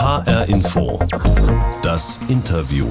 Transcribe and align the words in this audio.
HR 0.00 0.48
Info. 0.48 0.96
Das 1.82 2.20
Interview. 2.28 2.86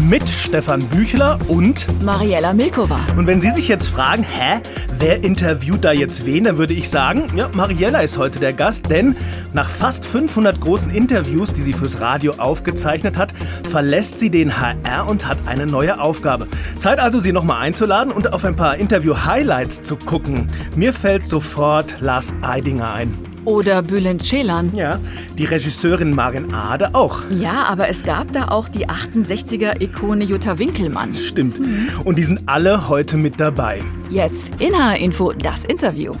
Mit 0.00 0.28
Stefan 0.28 0.82
Büchler 0.88 1.38
und 1.46 1.86
Mariella 2.02 2.54
Milkova. 2.54 2.98
Und 3.16 3.28
wenn 3.28 3.40
Sie 3.40 3.50
sich 3.50 3.68
jetzt 3.68 3.86
fragen, 3.90 4.24
hä, 4.24 4.58
wer 4.98 5.22
interviewt 5.22 5.84
da 5.84 5.92
jetzt 5.92 6.26
wen, 6.26 6.42
dann 6.42 6.58
würde 6.58 6.74
ich 6.74 6.90
sagen, 6.90 7.28
ja, 7.36 7.48
Mariella 7.54 8.00
ist 8.00 8.18
heute 8.18 8.40
der 8.40 8.52
Gast, 8.52 8.90
denn 8.90 9.14
nach 9.52 9.68
fast 9.68 10.04
500 10.04 10.60
großen 10.60 10.90
Interviews, 10.90 11.52
die 11.52 11.62
sie 11.62 11.72
fürs 11.72 12.00
Radio 12.00 12.32
aufgezeichnet 12.36 13.16
hat, 13.16 13.32
verlässt 13.62 14.18
sie 14.18 14.30
den 14.30 14.60
HR 14.60 15.06
und 15.06 15.28
hat 15.28 15.38
eine 15.46 15.68
neue 15.68 16.00
Aufgabe. 16.00 16.48
Zeit 16.80 16.98
also, 16.98 17.20
sie 17.20 17.30
nochmal 17.30 17.62
einzuladen 17.62 18.12
und 18.12 18.32
auf 18.32 18.44
ein 18.44 18.56
paar 18.56 18.76
Interview-Highlights 18.76 19.84
zu 19.84 19.94
gucken. 19.94 20.48
Mir 20.74 20.92
fällt 20.92 21.28
sofort 21.28 22.00
Lars 22.00 22.34
Eidinger 22.42 22.92
ein. 22.92 23.35
Oder 23.46 23.80
Bülent 23.80 24.26
Ceylan. 24.26 24.74
Ja, 24.74 24.98
die 25.38 25.44
Regisseurin 25.44 26.10
Marin 26.10 26.52
Ade 26.52 26.96
auch. 26.96 27.22
Ja, 27.30 27.62
aber 27.62 27.88
es 27.88 28.02
gab 28.02 28.32
da 28.32 28.48
auch 28.48 28.68
die 28.68 28.88
68er-Ikone 28.88 30.24
Jutta 30.24 30.58
Winkelmann. 30.58 31.14
Stimmt. 31.14 31.60
Und 32.04 32.18
die 32.18 32.24
sind 32.24 32.40
alle 32.46 32.88
heute 32.88 33.16
mit 33.16 33.38
dabei. 33.38 33.82
Jetzt 34.10 34.60
in 34.60 34.74
HR-Info 34.76 35.32
das 35.32 35.64
Interview. 35.64 36.12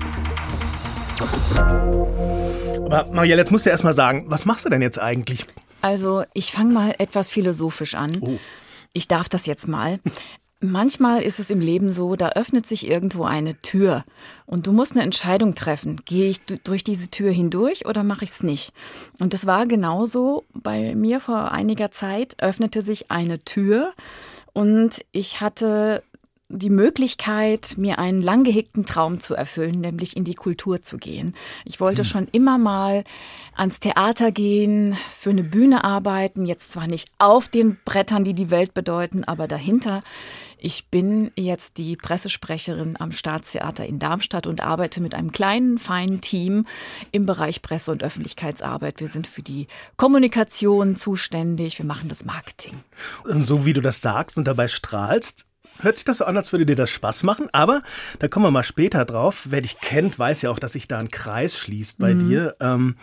Aber 2.84 3.08
Marielle, 3.12 3.42
jetzt 3.42 3.50
musst 3.50 3.66
du 3.66 3.70
erst 3.70 3.82
mal 3.82 3.92
sagen, 3.92 4.26
was 4.28 4.44
machst 4.44 4.64
du 4.64 4.68
denn 4.70 4.80
jetzt 4.80 5.00
eigentlich? 5.00 5.46
Also, 5.82 6.22
ich 6.32 6.52
fange 6.52 6.72
mal 6.72 6.94
etwas 6.98 7.28
philosophisch 7.28 7.96
an. 7.96 8.18
Oh. 8.20 8.38
Ich 8.92 9.08
darf 9.08 9.28
das 9.28 9.46
jetzt 9.46 9.66
mal. 9.66 9.98
Manchmal 10.60 11.22
ist 11.22 11.38
es 11.38 11.50
im 11.50 11.60
Leben 11.60 11.90
so, 11.90 12.16
da 12.16 12.30
öffnet 12.30 12.66
sich 12.66 12.88
irgendwo 12.88 13.24
eine 13.24 13.60
Tür 13.60 14.04
und 14.46 14.66
du 14.66 14.72
musst 14.72 14.92
eine 14.92 15.02
Entscheidung 15.02 15.54
treffen. 15.54 16.00
Gehe 16.06 16.30
ich 16.30 16.40
durch 16.64 16.82
diese 16.82 17.08
Tür 17.08 17.30
hindurch 17.30 17.84
oder 17.84 18.02
mache 18.02 18.24
ich 18.24 18.30
es 18.30 18.42
nicht? 18.42 18.72
Und 19.20 19.34
das 19.34 19.44
war 19.44 19.66
genauso 19.66 20.44
bei 20.54 20.94
mir 20.94 21.20
vor 21.20 21.52
einiger 21.52 21.90
Zeit, 21.92 22.36
öffnete 22.42 22.80
sich 22.80 23.10
eine 23.10 23.44
Tür 23.44 23.92
und 24.54 25.04
ich 25.12 25.42
hatte 25.42 26.02
die 26.48 26.70
Möglichkeit, 26.70 27.74
mir 27.76 27.98
einen 27.98 28.22
lang 28.22 28.44
gehegten 28.44 28.86
Traum 28.86 29.18
zu 29.18 29.34
erfüllen, 29.34 29.80
nämlich 29.80 30.16
in 30.16 30.22
die 30.22 30.34
Kultur 30.36 30.80
zu 30.80 30.96
gehen. 30.96 31.34
Ich 31.64 31.80
wollte 31.80 32.02
Hm. 32.02 32.08
schon 32.08 32.28
immer 32.30 32.56
mal 32.56 33.02
ans 33.56 33.80
Theater 33.80 34.30
gehen, 34.30 34.96
für 35.18 35.30
eine 35.30 35.42
Bühne 35.42 35.82
arbeiten, 35.82 36.44
jetzt 36.44 36.70
zwar 36.70 36.86
nicht 36.86 37.10
auf 37.18 37.48
den 37.48 37.78
Brettern, 37.84 38.22
die 38.22 38.34
die 38.34 38.50
Welt 38.50 38.74
bedeuten, 38.74 39.24
aber 39.24 39.48
dahinter. 39.48 40.02
Ich 40.58 40.88
bin 40.88 41.30
jetzt 41.36 41.76
die 41.78 41.96
Pressesprecherin 41.96 42.96
am 42.98 43.12
Staatstheater 43.12 43.84
in 43.84 43.98
Darmstadt 43.98 44.46
und 44.46 44.62
arbeite 44.62 45.00
mit 45.00 45.14
einem 45.14 45.32
kleinen, 45.32 45.78
feinen 45.78 46.20
Team 46.20 46.66
im 47.12 47.26
Bereich 47.26 47.62
Presse- 47.62 47.92
und 47.92 48.02
Öffentlichkeitsarbeit. 48.02 49.00
Wir 49.00 49.08
sind 49.08 49.26
für 49.26 49.42
die 49.42 49.66
Kommunikation 49.96 50.96
zuständig, 50.96 51.78
wir 51.78 51.86
machen 51.86 52.08
das 52.08 52.24
Marketing. 52.24 52.74
Und 53.24 53.42
so 53.42 53.66
wie 53.66 53.74
du 53.74 53.80
das 53.80 54.00
sagst 54.00 54.38
und 54.38 54.44
dabei 54.44 54.68
strahlst, 54.68 55.46
hört 55.80 55.96
sich 55.96 56.04
das 56.04 56.18
so 56.18 56.24
an, 56.24 56.36
als 56.36 56.52
würde 56.52 56.64
dir 56.64 56.76
das 56.76 56.90
Spaß 56.90 57.22
machen. 57.24 57.48
Aber 57.52 57.82
da 58.18 58.28
kommen 58.28 58.46
wir 58.46 58.50
mal 58.50 58.62
später 58.62 59.04
drauf. 59.04 59.48
Wer 59.50 59.60
dich 59.60 59.78
kennt, 59.80 60.18
weiß 60.18 60.42
ja 60.42 60.50
auch, 60.50 60.58
dass 60.58 60.72
sich 60.72 60.88
da 60.88 60.98
ein 60.98 61.10
Kreis 61.10 61.58
schließt 61.58 61.98
bei 61.98 62.14
dir. 62.14 62.56
Ähm, 62.60 62.96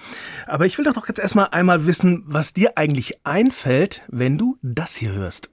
aber 0.48 0.66
ich 0.66 0.78
will 0.78 0.86
doch 0.86 1.08
jetzt 1.08 1.20
erstmal 1.20 1.50
einmal 1.52 1.86
wissen, 1.86 2.24
was 2.26 2.54
dir 2.54 2.78
eigentlich 2.78 3.26
einfällt, 3.26 4.02
wenn 4.08 4.38
du 4.38 4.58
das 4.62 4.96
hier 4.96 5.14
hörst. 5.14 5.50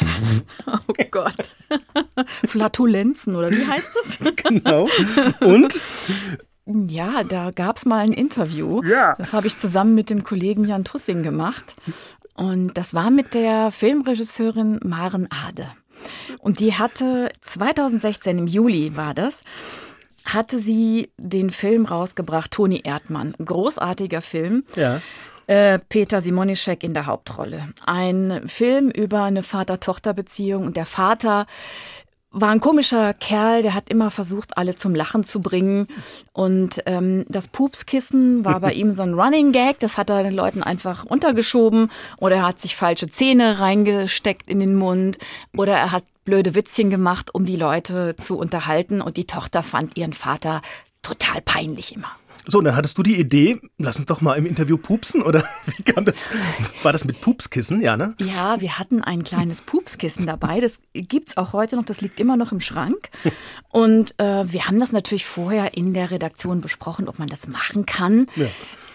Oh 0.66 1.04
Gott. 1.10 1.50
Flatulenzen, 2.46 3.36
oder 3.36 3.50
wie 3.50 3.66
heißt 3.66 3.92
das? 3.94 4.34
Genau. 4.36 4.88
Und? 5.40 5.80
Ja, 6.66 7.22
da 7.22 7.50
gab 7.52 7.76
es 7.76 7.86
mal 7.86 7.98
ein 7.98 8.12
Interview. 8.12 8.82
Ja. 8.82 9.14
Das 9.16 9.32
habe 9.32 9.46
ich 9.46 9.56
zusammen 9.56 9.94
mit 9.94 10.10
dem 10.10 10.24
Kollegen 10.24 10.64
Jan 10.64 10.84
Tussing 10.84 11.22
gemacht. 11.22 11.76
Und 12.34 12.76
das 12.76 12.92
war 12.92 13.10
mit 13.10 13.34
der 13.34 13.70
Filmregisseurin 13.70 14.80
Maren 14.84 15.28
Ade. 15.30 15.68
Und 16.38 16.60
die 16.60 16.74
hatte 16.74 17.30
2016, 17.42 18.38
im 18.38 18.46
Juli 18.46 18.96
war 18.96 19.14
das, 19.14 19.42
hatte 20.24 20.58
sie 20.58 21.10
den 21.16 21.50
Film 21.50 21.86
rausgebracht, 21.86 22.50
Toni 22.50 22.82
Erdmann. 22.84 23.34
Großartiger 23.42 24.20
Film. 24.20 24.64
Ja. 24.74 25.00
Äh, 25.46 25.78
Peter 25.88 26.20
Simonischek 26.20 26.82
in 26.82 26.92
der 26.92 27.06
Hauptrolle. 27.06 27.68
Ein 27.84 28.42
Film 28.46 28.90
über 28.90 29.22
eine 29.22 29.42
Vater-Tochter-Beziehung 29.42 30.66
und 30.66 30.76
der 30.76 30.86
Vater 30.86 31.46
war 32.38 32.50
ein 32.50 32.60
komischer 32.60 33.14
Kerl, 33.14 33.62
der 33.62 33.72
hat 33.72 33.88
immer 33.88 34.10
versucht, 34.10 34.58
alle 34.58 34.74
zum 34.74 34.94
Lachen 34.94 35.24
zu 35.24 35.40
bringen. 35.40 35.88
Und 36.32 36.82
ähm, 36.84 37.24
das 37.28 37.48
Pupskissen 37.48 38.44
war 38.44 38.60
bei 38.60 38.72
ihm 38.74 38.90
so 38.90 39.02
ein 39.02 39.14
Running 39.14 39.52
Gag, 39.52 39.78
das 39.78 39.96
hat 39.96 40.10
er 40.10 40.22
den 40.22 40.34
Leuten 40.34 40.62
einfach 40.62 41.04
untergeschoben. 41.04 41.90
Oder 42.18 42.36
er 42.36 42.46
hat 42.46 42.60
sich 42.60 42.76
falsche 42.76 43.08
Zähne 43.08 43.60
reingesteckt 43.60 44.50
in 44.50 44.58
den 44.58 44.74
Mund. 44.74 45.18
Oder 45.56 45.76
er 45.76 45.92
hat 45.92 46.04
blöde 46.24 46.54
Witzchen 46.54 46.90
gemacht, 46.90 47.34
um 47.34 47.46
die 47.46 47.56
Leute 47.56 48.16
zu 48.16 48.36
unterhalten. 48.36 49.00
Und 49.00 49.16
die 49.16 49.26
Tochter 49.26 49.62
fand 49.62 49.96
ihren 49.96 50.12
Vater 50.12 50.60
total 51.02 51.40
peinlich 51.40 51.94
immer. 51.94 52.10
So, 52.46 52.58
und 52.58 52.64
dann 52.64 52.76
hattest 52.76 52.96
du 52.96 53.02
die 53.02 53.18
Idee, 53.18 53.60
lass 53.78 53.96
uns 53.98 54.06
doch 54.06 54.20
mal 54.20 54.34
im 54.34 54.46
Interview 54.46 54.76
pupsen, 54.78 55.22
oder 55.22 55.42
wie 55.76 55.82
kam 55.82 56.04
das? 56.04 56.28
War 56.82 56.92
das 56.92 57.04
mit 57.04 57.20
Pupskissen, 57.20 57.80
ja, 57.80 57.96
ne? 57.96 58.14
Ja, 58.20 58.60
wir 58.60 58.78
hatten 58.78 59.02
ein 59.02 59.24
kleines 59.24 59.60
Pupskissen 59.60 60.26
dabei. 60.26 60.60
Das 60.60 60.78
gibt's 60.92 61.36
auch 61.36 61.52
heute 61.52 61.76
noch. 61.76 61.84
Das 61.84 62.00
liegt 62.00 62.20
immer 62.20 62.36
noch 62.36 62.52
im 62.52 62.60
Schrank. 62.60 63.10
Und 63.70 64.14
äh, 64.18 64.50
wir 64.52 64.66
haben 64.66 64.78
das 64.78 64.92
natürlich 64.92 65.26
vorher 65.26 65.74
in 65.76 65.92
der 65.92 66.10
Redaktion 66.10 66.60
besprochen, 66.60 67.08
ob 67.08 67.18
man 67.18 67.28
das 67.28 67.48
machen 67.48 67.84
kann. 67.84 68.26
Ja. 68.36 68.46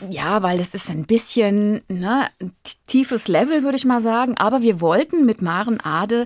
Ja, 0.09 0.41
weil 0.41 0.59
es 0.59 0.73
ist 0.73 0.89
ein 0.89 1.05
bisschen 1.05 1.81
ne, 1.87 2.27
tiefes 2.87 3.27
Level, 3.27 3.63
würde 3.63 3.77
ich 3.77 3.85
mal 3.85 4.01
sagen. 4.01 4.35
Aber 4.37 4.61
wir 4.61 4.81
wollten 4.81 5.25
mit 5.25 5.43
Maren 5.43 5.79
Ade 5.79 6.25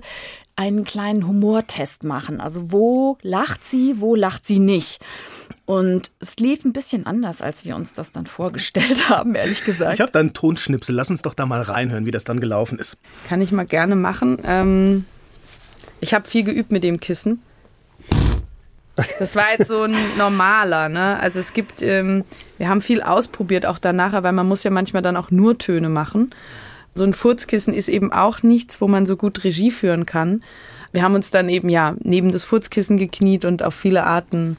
einen 0.55 0.85
kleinen 0.85 1.27
Humortest 1.27 2.03
machen. 2.03 2.39
Also 2.39 2.71
wo 2.71 3.17
lacht 3.21 3.63
sie, 3.63 3.95
wo 3.99 4.15
lacht 4.15 4.45
sie 4.45 4.59
nicht? 4.59 5.01
Und 5.65 6.11
es 6.19 6.37
lief 6.37 6.63
ein 6.63 6.73
bisschen 6.73 7.05
anders, 7.05 7.41
als 7.41 7.65
wir 7.65 7.75
uns 7.75 7.93
das 7.93 8.11
dann 8.11 8.27
vorgestellt 8.27 9.09
haben, 9.09 9.35
ehrlich 9.35 9.65
gesagt. 9.65 9.95
Ich 9.95 10.01
habe 10.01 10.11
da 10.11 10.19
einen 10.19 10.33
Tonschnipsel. 10.33 10.95
Lass 10.95 11.09
uns 11.09 11.23
doch 11.23 11.33
da 11.33 11.45
mal 11.45 11.61
reinhören, 11.61 12.05
wie 12.05 12.11
das 12.11 12.23
dann 12.23 12.39
gelaufen 12.39 12.79
ist. 12.79 12.97
Kann 13.27 13.41
ich 13.41 13.51
mal 13.51 13.65
gerne 13.65 13.95
machen. 13.95 14.37
Ähm, 14.43 15.05
ich 15.99 16.13
habe 16.13 16.27
viel 16.27 16.43
geübt 16.43 16.71
mit 16.71 16.83
dem 16.83 16.99
Kissen. 16.99 17.41
Das 19.19 19.35
war 19.35 19.45
jetzt 19.57 19.67
so 19.67 19.83
ein 19.83 19.95
normaler, 20.17 20.87
ne? 20.87 21.19
Also 21.19 21.39
es 21.39 21.51
gibt, 21.51 21.81
ähm, 21.81 22.23
wir 22.57 22.69
haben 22.69 22.81
viel 22.81 23.01
ausprobiert 23.01 23.65
auch 23.65 23.77
danach, 23.77 24.13
weil 24.23 24.31
man 24.31 24.47
muss 24.47 24.63
ja 24.63 24.71
manchmal 24.71 25.01
dann 25.01 25.17
auch 25.17 25.31
nur 25.31 25.57
Töne 25.57 25.89
machen. 25.89 26.29
So 26.97 27.03
ein 27.03 27.13
Furzkissen 27.13 27.73
ist 27.73 27.89
eben 27.89 28.13
auch 28.13 28.41
nichts, 28.41 28.79
wo 28.79 28.87
man 28.87 29.05
so 29.05 29.17
gut 29.17 29.43
Regie 29.43 29.69
führen 29.69 30.05
kann. 30.05 30.41
Wir 30.93 31.03
haben 31.03 31.13
uns 31.13 31.29
dann 31.29 31.49
eben 31.49 31.67
ja 31.67 31.93
neben 31.99 32.31
das 32.31 32.45
Furzkissen 32.45 32.95
gekniet 32.95 33.43
und 33.43 33.63
auf 33.63 33.75
viele 33.75 34.05
Arten 34.05 34.55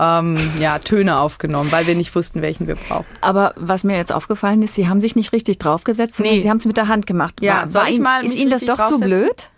ähm, 0.00 0.36
ja, 0.58 0.80
Töne 0.80 1.18
aufgenommen, 1.20 1.70
weil 1.70 1.86
wir 1.86 1.94
nicht 1.94 2.12
wussten, 2.16 2.42
welchen 2.42 2.66
wir 2.66 2.74
brauchen. 2.74 3.06
Aber 3.20 3.54
was 3.56 3.84
mir 3.84 3.96
jetzt 3.96 4.12
aufgefallen 4.12 4.62
ist, 4.62 4.74
Sie 4.74 4.88
haben 4.88 5.00
sich 5.00 5.14
nicht 5.14 5.32
richtig 5.32 5.58
draufgesetzt, 5.58 6.16
sondern 6.16 6.34
Nee. 6.34 6.40
Sie 6.40 6.50
haben 6.50 6.56
es 6.56 6.64
mit 6.64 6.76
der 6.76 6.88
Hand 6.88 7.06
gemacht. 7.06 7.34
Ja, 7.40 7.60
War- 7.60 7.68
soll 7.68 7.82
war 7.82 7.88
ich 7.90 8.00
mal 8.00 8.24
Ist 8.24 8.34
Ihnen 8.34 8.50
das 8.50 8.64
doch 8.64 8.84
zu 8.88 8.98
blöd? 8.98 9.48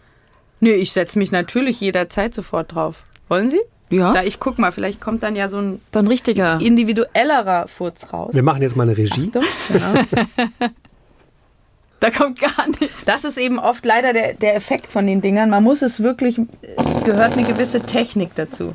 Nö, 0.60 0.70
ich 0.72 0.92
setze 0.92 1.18
mich 1.18 1.30
natürlich 1.30 1.80
jederzeit 1.80 2.34
sofort 2.34 2.74
drauf. 2.74 3.04
Wollen 3.28 3.50
Sie? 3.50 3.60
Ja. 3.88 4.12
Da 4.12 4.22
ich 4.24 4.38
guck 4.38 4.58
mal, 4.58 4.72
vielleicht 4.72 5.00
kommt 5.00 5.22
dann 5.22 5.34
ja 5.36 5.48
so 5.48 5.58
ein 5.58 5.80
So 5.94 6.00
ein 6.00 6.08
richtiger. 6.08 6.60
individuellerer 6.60 7.68
Furz 7.68 8.12
raus. 8.12 8.34
Wir 8.34 8.42
machen 8.42 8.60
jetzt 8.60 8.76
mal 8.76 8.82
eine 8.82 8.98
Regie. 8.98 9.30
Achtung, 9.34 9.44
genau. 9.70 9.94
Da 12.06 12.10
kommt 12.12 12.38
gar 12.40 12.68
nichts. 12.80 13.04
Das 13.04 13.24
ist 13.24 13.36
eben 13.36 13.58
oft 13.58 13.84
leider 13.84 14.12
der, 14.12 14.34
der 14.34 14.54
Effekt 14.54 14.86
von 14.86 15.08
den 15.08 15.20
Dingern. 15.22 15.50
Man 15.50 15.64
muss 15.64 15.82
es 15.82 16.00
wirklich, 16.00 16.38
es 16.38 17.04
gehört 17.04 17.36
eine 17.36 17.44
gewisse 17.44 17.80
Technik 17.80 18.30
dazu. 18.36 18.74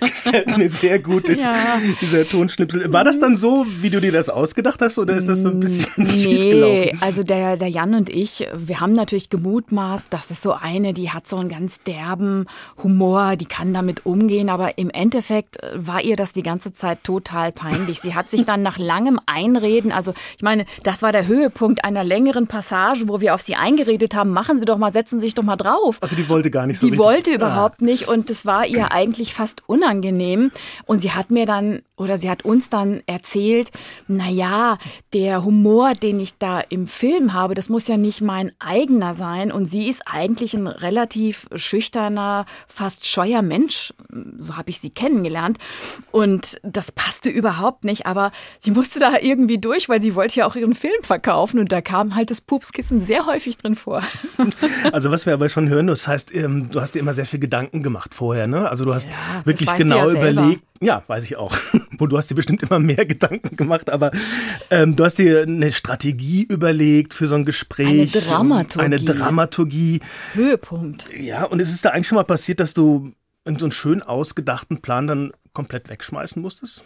Gefällt 0.00 0.56
mir 0.56 0.68
sehr 0.68 0.98
gut, 0.98 1.28
ist, 1.28 1.42
Ja. 1.42 1.78
dieser 2.00 2.26
Tonschnipsel. 2.26 2.90
War 2.92 3.04
das 3.04 3.20
dann 3.20 3.36
so, 3.36 3.66
wie 3.80 3.90
du 3.90 4.00
dir 4.00 4.12
das 4.12 4.30
ausgedacht 4.30 4.80
hast, 4.80 4.98
oder 4.98 5.14
ist 5.14 5.28
das 5.28 5.40
so 5.42 5.48
ein 5.48 5.60
bisschen 5.60 6.06
schief 6.06 6.26
Nee, 6.44 6.50
gelaufen? 6.50 6.98
also 7.02 7.22
der, 7.22 7.56
der 7.58 7.68
Jan 7.68 7.94
und 7.94 8.08
ich, 8.08 8.46
wir 8.54 8.80
haben 8.80 8.94
natürlich 8.94 9.28
gemutmaßt, 9.28 10.06
das 10.10 10.30
ist 10.30 10.42
so 10.42 10.52
eine, 10.54 10.94
die 10.94 11.10
hat 11.10 11.26
so 11.28 11.36
einen 11.36 11.48
ganz 11.50 11.82
derben 11.82 12.46
Humor, 12.82 13.36
die 13.36 13.44
kann 13.46 13.74
damit 13.74 14.06
umgehen, 14.06 14.48
aber 14.48 14.78
im 14.78 14.88
Endeffekt 14.88 15.58
war 15.74 16.02
ihr 16.02 16.16
das 16.16 16.32
die 16.32 16.42
ganze 16.42 16.72
Zeit 16.72 17.04
total 17.04 17.52
peinlich. 17.52 18.00
Sie 18.00 18.14
hat 18.14 18.30
sich 18.30 18.44
dann 18.46 18.62
nach 18.62 18.78
langem 18.78 19.20
Einreden, 19.26 19.92
also 19.92 20.14
ich 20.36 20.42
meine, 20.42 20.64
das 20.82 21.02
war 21.02 21.12
der 21.12 21.28
Höhepunkt 21.42 21.84
einer 21.84 22.04
längeren 22.04 22.46
Passage, 22.46 23.08
wo 23.08 23.20
wir 23.20 23.34
auf 23.34 23.42
sie 23.42 23.56
eingeredet 23.56 24.14
haben, 24.14 24.30
machen 24.30 24.58
Sie 24.58 24.64
doch 24.64 24.78
mal, 24.78 24.92
setzen 24.92 25.18
Sie 25.18 25.26
sich 25.26 25.34
doch 25.34 25.42
mal 25.42 25.56
drauf. 25.56 25.98
Also 26.00 26.14
die 26.14 26.28
wollte 26.28 26.50
gar 26.50 26.66
nicht 26.66 26.78
so 26.78 26.86
Die 26.86 26.92
richtig. 26.92 27.04
wollte 27.06 27.34
überhaupt 27.34 27.82
nicht 27.82 28.08
und 28.08 28.30
es 28.30 28.46
war 28.46 28.66
ihr 28.66 28.92
eigentlich 28.92 29.34
fast 29.34 29.68
unangenehm. 29.68 30.52
Und 30.86 31.00
sie 31.02 31.12
hat 31.12 31.30
mir 31.30 31.46
dann 31.46 31.82
oder 31.96 32.18
sie 32.18 32.28
hat 32.30 32.44
uns 32.44 32.68
dann 32.68 33.02
erzählt, 33.06 33.70
na 34.08 34.28
ja, 34.28 34.78
der 35.12 35.44
Humor, 35.44 35.92
den 35.94 36.18
ich 36.18 36.36
da 36.38 36.60
im 36.60 36.86
Film 36.88 37.32
habe, 37.32 37.54
das 37.54 37.68
muss 37.68 37.86
ja 37.86 37.96
nicht 37.96 38.20
mein 38.20 38.50
eigener 38.58 39.14
sein. 39.14 39.52
Und 39.52 39.66
sie 39.66 39.88
ist 39.88 40.02
eigentlich 40.06 40.54
ein 40.54 40.66
relativ 40.66 41.46
schüchterner, 41.54 42.44
fast 42.66 43.06
scheuer 43.06 43.42
Mensch. 43.42 43.94
So 44.38 44.56
habe 44.56 44.70
ich 44.70 44.80
sie 44.80 44.90
kennengelernt. 44.90 45.58
Und 46.10 46.60
das 46.64 46.90
passte 46.90 47.30
überhaupt 47.30 47.84
nicht. 47.84 48.06
Aber 48.06 48.32
sie 48.58 48.72
musste 48.72 48.98
da 48.98 49.18
irgendwie 49.20 49.58
durch, 49.58 49.88
weil 49.88 50.02
sie 50.02 50.14
wollte 50.16 50.40
ja 50.40 50.46
auch 50.46 50.56
ihren 50.56 50.74
Film 50.74 51.02
verkaufen. 51.02 51.21
Und 51.28 51.72
da 51.72 51.80
kam 51.80 52.14
halt 52.14 52.30
das 52.30 52.40
Pupskissen 52.40 53.04
sehr 53.04 53.26
häufig 53.26 53.56
drin 53.56 53.74
vor. 53.74 54.02
Also 54.92 55.10
was 55.10 55.26
wir 55.26 55.32
aber 55.32 55.48
schon 55.48 55.68
hören, 55.68 55.86
das 55.86 56.06
heißt, 56.06 56.34
ähm, 56.34 56.70
du 56.70 56.80
hast 56.80 56.94
dir 56.94 56.98
immer 56.98 57.14
sehr 57.14 57.24
viel 57.26 57.38
Gedanken 57.38 57.82
gemacht 57.82 58.14
vorher, 58.14 58.46
ne? 58.46 58.68
Also 58.68 58.84
du 58.84 58.94
hast 58.94 59.08
Ja, 59.08 59.46
wirklich 59.46 59.72
genau 59.76 60.10
ja 60.10 60.10
überlegt. 60.10 60.64
Ja, 60.80 61.02
weiß 61.06 61.24
ich 61.24 61.36
auch. 61.36 61.54
Wo 61.98 62.06
du 62.06 62.18
hast 62.18 62.30
dir 62.30 62.34
bestimmt 62.34 62.62
immer 62.62 62.78
mehr 62.78 63.06
Gedanken 63.06 63.56
gemacht, 63.56 63.90
aber 63.90 64.10
ähm, 64.70 64.96
du 64.96 65.04
hast 65.04 65.18
dir 65.18 65.42
eine 65.42 65.72
Strategie 65.72 66.42
überlegt 66.42 67.14
für 67.14 67.28
so 67.28 67.36
ein 67.36 67.44
Gespräch. 67.44 68.14
Eine 68.14 68.24
Dramaturgie. 68.24 68.84
Eine 68.84 69.00
Dramaturgie. 69.00 70.00
Höhepunkt. 70.34 71.08
Ja, 71.16 71.44
und 71.44 71.60
ist 71.60 71.72
es 71.72 71.82
da 71.82 71.90
eigentlich 71.90 72.08
schon 72.08 72.16
mal 72.16 72.24
passiert, 72.24 72.60
dass 72.60 72.74
du 72.74 73.12
in 73.44 73.58
so 73.58 73.66
einen 73.66 73.72
schön 73.72 74.02
ausgedachten 74.02 74.82
Plan 74.82 75.06
dann 75.06 75.32
komplett 75.52 75.88
wegschmeißen 75.90 76.40
musstest? 76.40 76.84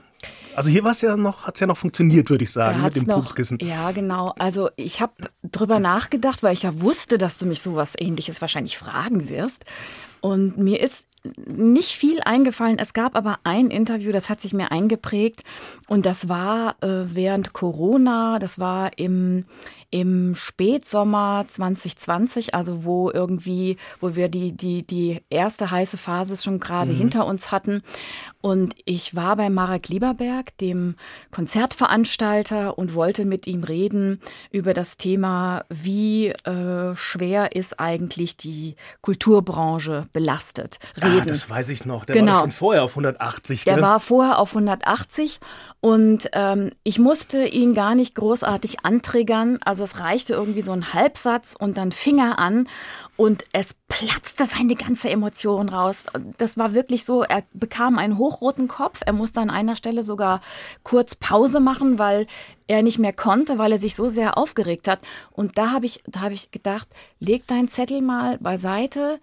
Also 0.54 0.70
hier 0.70 0.82
war 0.84 0.92
es 0.92 1.00
ja 1.02 1.16
noch, 1.16 1.46
hat 1.46 1.56
es 1.56 1.60
ja 1.60 1.66
noch 1.66 1.76
funktioniert, 1.76 2.30
würde 2.30 2.44
ich 2.44 2.50
sagen, 2.50 2.82
mit 2.82 2.96
dem 2.96 3.04
noch, 3.04 3.16
Pupskissen. 3.16 3.58
Ja, 3.60 3.92
genau. 3.92 4.34
Also 4.38 4.70
ich 4.76 5.00
habe 5.00 5.12
drüber 5.42 5.78
nachgedacht, 5.78 6.42
weil 6.42 6.54
ich 6.54 6.62
ja 6.62 6.80
wusste, 6.80 7.18
dass 7.18 7.38
du 7.38 7.46
mich 7.46 7.62
sowas 7.62 7.94
ähnliches 7.98 8.40
wahrscheinlich 8.40 8.78
fragen 8.78 9.28
wirst. 9.28 9.64
Und 10.20 10.58
mir 10.58 10.80
ist 10.80 11.06
nicht 11.46 11.90
viel 11.90 12.20
eingefallen. 12.20 12.78
Es 12.78 12.92
gab 12.92 13.16
aber 13.16 13.38
ein 13.44 13.70
Interview, 13.70 14.12
das 14.12 14.30
hat 14.30 14.40
sich 14.40 14.52
mir 14.52 14.70
eingeprägt. 14.70 15.42
Und 15.88 16.06
das 16.06 16.28
war 16.28 16.76
äh, 16.82 17.14
während 17.14 17.52
Corona, 17.52 18.38
das 18.38 18.58
war 18.58 18.98
im, 18.98 19.44
im 19.90 20.34
Spätsommer 20.34 21.44
2020, 21.48 22.54
also 22.54 22.84
wo 22.84 23.10
irgendwie, 23.10 23.76
wo 24.00 24.14
wir 24.16 24.28
die, 24.28 24.52
die, 24.52 24.82
die 24.82 25.22
erste 25.30 25.70
heiße 25.70 25.96
Phase 25.96 26.36
schon 26.36 26.60
gerade 26.60 26.92
hinter 26.92 27.26
uns 27.26 27.52
hatten. 27.52 27.82
Und 28.40 28.74
ich 28.84 29.16
war 29.16 29.36
bei 29.36 29.50
Marek 29.50 29.88
Lieberberg, 29.88 30.56
dem 30.58 30.94
Konzertveranstalter, 31.32 32.78
und 32.78 32.94
wollte 32.94 33.24
mit 33.24 33.46
ihm 33.46 33.64
reden 33.64 34.20
über 34.50 34.72
das 34.74 34.96
Thema, 34.96 35.64
wie 35.68 36.28
äh, 36.28 36.94
schwer 36.94 37.54
ist 37.56 37.80
eigentlich 37.80 38.36
die 38.36 38.76
Kulturbranche 39.00 40.06
belastet. 40.12 40.78
Reden. 40.96 41.20
Ah, 41.22 41.24
das 41.26 41.48
weiß 41.50 41.68
ich 41.70 41.84
noch. 41.84 42.04
Der 42.04 42.14
Genau. 42.16 42.32
war 42.32 42.40
schon 42.40 42.50
vorher 42.50 42.84
auf 42.84 42.90
180. 42.92 43.64
Der 43.64 43.74
gell? 43.74 43.82
war 43.82 44.00
vorher 44.00 44.38
auf 44.38 44.50
180 44.50 45.40
und 45.80 46.30
ähm, 46.32 46.70
ich 46.82 46.98
musste 46.98 47.44
ihn 47.46 47.74
gar 47.74 47.94
nicht 47.94 48.14
großartig 48.14 48.84
antriggern. 48.84 49.58
Also 49.64 49.75
es 49.84 50.00
reichte 50.00 50.34
irgendwie 50.34 50.62
so 50.62 50.72
ein 50.72 50.94
Halbsatz 50.94 51.54
und 51.58 51.76
dann 51.76 51.92
fing 51.92 52.18
er 52.18 52.38
an 52.38 52.68
und 53.16 53.44
es 53.52 53.74
platzte 53.88 54.46
seine 54.46 54.74
ganze 54.74 55.08
Emotion 55.08 55.68
raus. 55.68 56.06
Das 56.38 56.56
war 56.56 56.74
wirklich 56.74 57.04
so, 57.04 57.22
er 57.22 57.44
bekam 57.52 57.98
einen 57.98 58.18
hochroten 58.18 58.68
Kopf. 58.68 59.00
Er 59.04 59.12
musste 59.12 59.40
an 59.40 59.50
einer 59.50 59.76
Stelle 59.76 60.02
sogar 60.02 60.40
kurz 60.82 61.14
Pause 61.14 61.60
machen, 61.60 61.98
weil 61.98 62.26
er 62.66 62.82
nicht 62.82 62.98
mehr 62.98 63.12
konnte, 63.12 63.58
weil 63.58 63.72
er 63.72 63.78
sich 63.78 63.96
so 63.96 64.08
sehr 64.08 64.36
aufgeregt 64.36 64.88
hat. 64.88 65.00
Und 65.30 65.56
da 65.56 65.70
habe 65.70 65.86
ich, 65.86 66.02
da 66.06 66.20
habe 66.20 66.34
ich 66.34 66.50
gedacht, 66.50 66.88
leg 67.20 67.46
deinen 67.46 67.68
Zettel 67.68 68.02
mal 68.02 68.38
beiseite. 68.38 69.18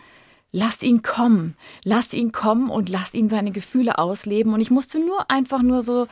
Lass 0.56 0.84
ihn 0.84 1.02
kommen, 1.02 1.58
lass 1.84 2.14
ihn 2.14 2.32
kommen 2.32 2.70
und 2.70 2.88
lass 2.88 3.16
ihn 3.16 3.28
seine 3.28 3.50
Gefühle 3.52 3.98
ausleben. 3.98 4.54
Und 4.54 4.62
ich 4.62 4.70
musste 4.70 5.00
nur 5.00 5.32
einfach 5.32 5.64
nur 5.64 5.82
so 5.82 6.08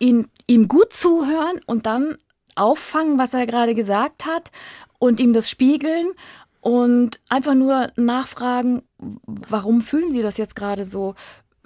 ihn, 0.00 0.26
ihm 0.48 0.66
gut 0.66 0.92
zuhören 0.92 1.60
und 1.66 1.86
dann 1.86 2.16
auffangen, 2.60 3.18
was 3.18 3.34
er 3.34 3.46
gerade 3.46 3.74
gesagt 3.74 4.26
hat 4.26 4.50
und 4.98 5.18
ihm 5.18 5.32
das 5.32 5.48
spiegeln 5.48 6.12
und 6.60 7.20
einfach 7.28 7.54
nur 7.54 7.90
nachfragen, 7.96 8.82
warum 8.98 9.80
fühlen 9.80 10.12
Sie 10.12 10.22
das 10.22 10.36
jetzt 10.36 10.54
gerade 10.54 10.84
so? 10.84 11.14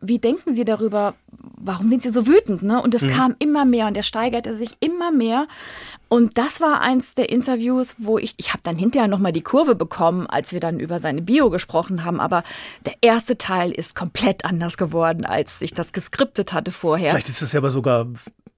Wie 0.00 0.18
denken 0.18 0.52
Sie 0.52 0.64
darüber? 0.64 1.14
Warum 1.56 1.88
sind 1.88 2.02
Sie 2.02 2.10
so 2.10 2.26
wütend? 2.26 2.62
Ne? 2.62 2.80
Und 2.80 2.94
es 2.94 3.06
kam 3.08 3.34
immer 3.38 3.64
mehr 3.64 3.86
und 3.86 3.96
er 3.96 4.02
steigerte 4.02 4.54
sich 4.54 4.76
immer 4.80 5.10
mehr. 5.10 5.48
Und 6.08 6.36
das 6.36 6.60
war 6.60 6.82
eins 6.82 7.14
der 7.14 7.30
Interviews, 7.30 7.96
wo 7.98 8.18
ich, 8.18 8.34
ich 8.36 8.52
habe 8.52 8.60
dann 8.62 8.76
hinterher 8.76 9.08
nochmal 9.08 9.32
die 9.32 9.40
Kurve 9.40 9.74
bekommen, 9.74 10.26
als 10.26 10.52
wir 10.52 10.60
dann 10.60 10.78
über 10.78 11.00
seine 11.00 11.22
Bio 11.22 11.48
gesprochen 11.48 12.04
haben. 12.04 12.20
Aber 12.20 12.44
der 12.84 12.94
erste 13.00 13.38
Teil 13.38 13.72
ist 13.72 13.96
komplett 13.96 14.44
anders 14.44 14.76
geworden, 14.76 15.24
als 15.24 15.62
ich 15.62 15.72
das 15.72 15.92
geskriptet 15.92 16.52
hatte 16.52 16.70
vorher. 16.70 17.10
Vielleicht 17.10 17.30
ist 17.30 17.42
es 17.42 17.52
ja 17.52 17.58
aber 17.58 17.70
sogar 17.70 18.06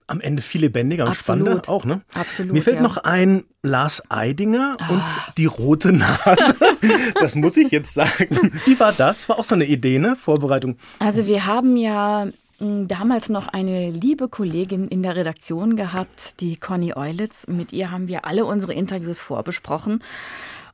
am 0.09 0.21
Ende 0.21 0.41
viel 0.43 0.61
lebendiger 0.63 1.05
und 1.05 1.11
Absolut. 1.11 1.47
spannender 1.49 1.69
auch, 1.73 1.85
ne? 1.85 2.03
Absolut, 2.15 2.53
Mir 2.53 2.63
fällt 2.63 2.77
ja. 2.77 2.83
noch 2.83 2.97
ein 2.99 3.45
Lars 3.63 4.03
Eidinger 4.09 4.77
und 4.89 5.01
Ah. 5.01 5.33
die 5.37 5.47
rote 5.47 5.93
Nase. 5.93 6.57
das 7.21 7.35
muss 7.35 7.57
ich 7.57 7.71
jetzt 7.73 7.93
sagen. 7.95 8.53
Wie 8.65 8.79
war 8.79 8.93
das? 8.93 9.29
War 9.29 9.39
auch 9.39 9.45
so 9.45 9.55
eine 9.55 9.65
Idee, 9.67 9.99
ne? 9.99 10.15
Vorbereitung. 10.17 10.77
Also 11.01 11.27
wir 11.27 11.47
haben 11.47 11.77
ja 11.77 12.27
mh, 12.61 12.85
damals 12.87 13.29
noch 13.29 13.49
eine 13.49 13.91
liebe 13.91 14.29
Kollegin 14.29 14.87
in 14.89 15.03
der 15.03 15.17
Redaktion 15.17 15.75
gehabt, 15.77 16.41
die 16.41 16.57
Conny 16.57 16.93
Eulitz. 16.95 17.47
Mit 17.49 17.73
ihr 17.73 17.91
haben 17.91 18.07
wir 18.07 18.25
alle 18.25 18.45
unsere 18.45 18.75
Interviews 18.75 19.19
vorbesprochen. 19.21 20.03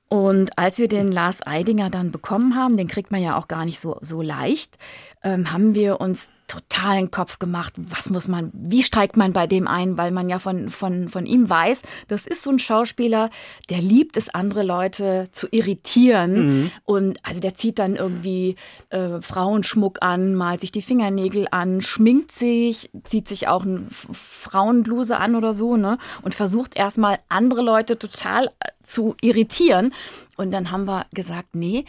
Und 0.09 0.59
als 0.59 0.77
wir 0.77 0.89
den 0.89 1.11
Lars 1.11 1.39
Eidinger 1.47 1.89
dann 1.89 2.13
bekommen 2.13 2.55
haben, 2.55 2.77
den 2.77 2.87
kriegt 2.87 3.11
man 3.11 3.23
ja 3.23 3.39
auch 3.39 3.49
gar 3.49 3.65
nicht 3.65 3.81
so, 3.81 3.97
so 4.03 4.21
leicht, 4.21 4.77
ähm, 5.25 5.51
haben 5.53 5.75
wir 5.75 6.03
uns 6.03 6.29
total 6.53 6.97
den 6.97 7.11
Kopf 7.11 7.39
gemacht, 7.39 7.73
was 7.77 8.11
muss 8.11 8.29
man, 8.29 8.51
wie 8.53 8.83
steigt 8.83 9.17
man 9.17 9.33
bei 9.33 9.47
dem 9.47 9.67
ein, 9.67 9.97
weil 9.97 10.11
man 10.11 10.29
ja 10.29 10.39
von, 10.39 10.69
von, 10.69 11.09
von 11.09 11.25
ihm 11.25 11.49
weiß, 11.49 11.81
das 12.09 12.27
ist 12.27 12.43
so 12.43 12.51
ein 12.51 12.59
Schauspieler, 12.59 13.31
der 13.71 13.79
liebt 13.79 14.19
es, 14.19 14.29
andere 14.29 14.63
Leute 14.63 15.29
zu 15.33 15.47
irritieren. 15.51 16.71
Und 16.85 17.19
also 17.23 17.41
der 17.41 17.55
zieht 17.55 17.79
dann 17.79 17.97
irgendwie 17.97 18.57
äh, 18.91 19.23
Frauenschmuck 19.23 20.03
an, 20.03 20.35
malt 20.35 20.61
sich 20.61 20.73
die 20.73 20.83
Fingernägel 20.83 21.47
an, 21.51 21.81
schminkt 21.81 22.33
sich, 22.33 22.91
zieht 23.05 23.29
sich 23.29 23.49
auch 23.49 23.63
eine 23.63 23.87
Frauenbluse 23.91 25.17
an 25.17 25.37
oder 25.37 25.55
so, 25.55 25.79
ne? 25.79 25.97
Und 26.21 26.35
versucht 26.35 26.77
erstmal 26.77 27.19
andere 27.31 27.63
Leute 27.63 27.99
total 27.99 28.47
äh, 28.47 28.69
zu 28.83 29.15
irritieren. 29.23 29.95
Und 30.37 30.51
dann 30.51 30.71
haben 30.71 30.85
wir 30.87 31.07
gesagt, 31.15 31.55
nee, 31.55 31.87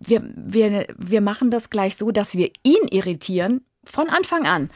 wir, 0.00 0.22
wir, 0.34 0.86
wir 0.98 1.20
machen 1.20 1.50
das 1.50 1.70
gleich 1.70 1.96
so, 1.96 2.10
dass 2.10 2.34
wir 2.34 2.50
ihn 2.64 2.88
irritieren 2.90 3.60
von 3.90 4.08
Anfang 4.08 4.46
an. 4.46 4.70